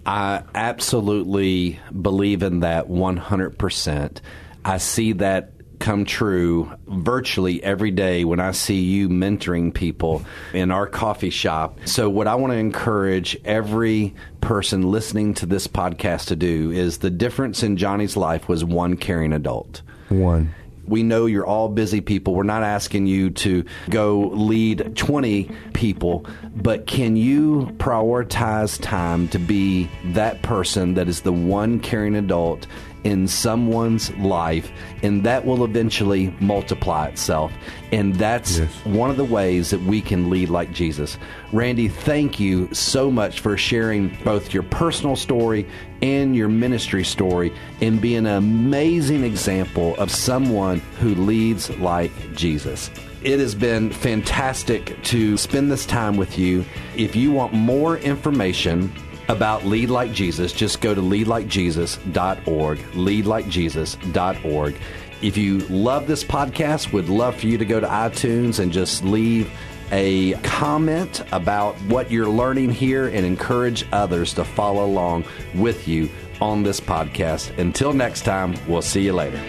I 0.06 0.42
absolutely 0.54 1.80
believe 2.00 2.42
in 2.42 2.60
that 2.60 2.88
100%. 2.88 4.20
I 4.64 4.78
see 4.78 5.12
that 5.14 5.50
come 5.78 6.06
true 6.06 6.72
virtually 6.86 7.62
every 7.62 7.90
day 7.90 8.24
when 8.24 8.40
I 8.40 8.52
see 8.52 8.80
you 8.80 9.10
mentoring 9.10 9.74
people 9.74 10.24
in 10.54 10.70
our 10.70 10.86
coffee 10.86 11.30
shop. 11.30 11.78
So, 11.84 12.08
what 12.08 12.26
I 12.26 12.36
want 12.36 12.52
to 12.52 12.58
encourage 12.58 13.36
every 13.44 14.14
person 14.40 14.90
listening 14.90 15.34
to 15.34 15.46
this 15.46 15.66
podcast 15.66 16.28
to 16.28 16.36
do 16.36 16.70
is 16.70 16.98
the 16.98 17.10
difference 17.10 17.62
in 17.62 17.76
Johnny's 17.76 18.16
life 18.16 18.48
was 18.48 18.64
one 18.64 18.96
caring 18.96 19.32
adult. 19.32 19.82
One. 20.08 20.54
We 20.86 21.02
know 21.02 21.24
you're 21.24 21.46
all 21.46 21.70
busy 21.70 22.02
people. 22.02 22.34
We're 22.34 22.42
not 22.42 22.62
asking 22.62 23.06
you 23.06 23.30
to 23.30 23.64
go 23.88 24.28
lead 24.34 24.94
20 24.96 25.50
people, 25.72 26.26
but 26.54 26.86
can 26.86 27.16
you 27.16 27.72
prioritize 27.78 28.80
time 28.82 29.28
to 29.28 29.38
be 29.38 29.88
that 30.12 30.42
person 30.42 30.92
that 30.94 31.08
is 31.08 31.22
the 31.22 31.32
one 31.32 31.80
caring 31.80 32.14
adult 32.14 32.66
in 33.04 33.28
someone's 33.28 34.14
life, 34.16 34.72
and 35.02 35.22
that 35.24 35.44
will 35.44 35.64
eventually 35.64 36.34
multiply 36.40 37.06
itself. 37.06 37.52
And 37.92 38.14
that's 38.14 38.58
yes. 38.58 38.70
one 38.84 39.10
of 39.10 39.16
the 39.16 39.24
ways 39.24 39.70
that 39.70 39.80
we 39.82 40.00
can 40.00 40.30
lead 40.30 40.48
like 40.48 40.72
Jesus. 40.72 41.18
Randy, 41.52 41.88
thank 41.88 42.40
you 42.40 42.72
so 42.72 43.10
much 43.10 43.40
for 43.40 43.56
sharing 43.56 44.16
both 44.24 44.52
your 44.52 44.64
personal 44.64 45.16
story 45.16 45.68
and 46.02 46.34
your 46.34 46.48
ministry 46.48 47.04
story 47.04 47.52
and 47.80 48.00
being 48.00 48.26
an 48.26 48.26
amazing 48.26 49.22
example 49.22 49.94
of 49.96 50.10
someone 50.10 50.80
who 51.00 51.14
leads 51.14 51.70
like 51.78 52.10
Jesus. 52.34 52.90
It 53.22 53.38
has 53.38 53.54
been 53.54 53.90
fantastic 53.90 55.02
to 55.04 55.38
spend 55.38 55.72
this 55.72 55.86
time 55.86 56.16
with 56.16 56.38
you. 56.38 56.64
If 56.94 57.16
you 57.16 57.32
want 57.32 57.54
more 57.54 57.96
information, 57.96 58.92
about 59.28 59.64
Lead 59.64 59.90
Like 59.90 60.12
Jesus, 60.12 60.52
just 60.52 60.80
go 60.80 60.94
to 60.94 61.00
leadlikejesus.org, 61.00 62.78
leadlikejesus.org. 62.78 64.76
If 65.22 65.36
you 65.36 65.58
love 65.60 66.06
this 66.06 66.24
podcast, 66.24 66.92
would 66.92 67.08
love 67.08 67.36
for 67.36 67.46
you 67.46 67.56
to 67.58 67.64
go 67.64 67.80
to 67.80 67.86
iTunes 67.86 68.58
and 68.58 68.72
just 68.72 69.04
leave 69.04 69.50
a 69.90 70.32
comment 70.42 71.22
about 71.32 71.76
what 71.82 72.10
you're 72.10 72.28
learning 72.28 72.70
here 72.70 73.06
and 73.06 73.24
encourage 73.24 73.86
others 73.92 74.34
to 74.34 74.44
follow 74.44 74.84
along 74.84 75.24
with 75.54 75.86
you 75.88 76.10
on 76.40 76.62
this 76.62 76.80
podcast. 76.80 77.56
Until 77.58 77.92
next 77.92 78.22
time, 78.22 78.54
we'll 78.66 78.82
see 78.82 79.02
you 79.04 79.12
later. 79.12 79.40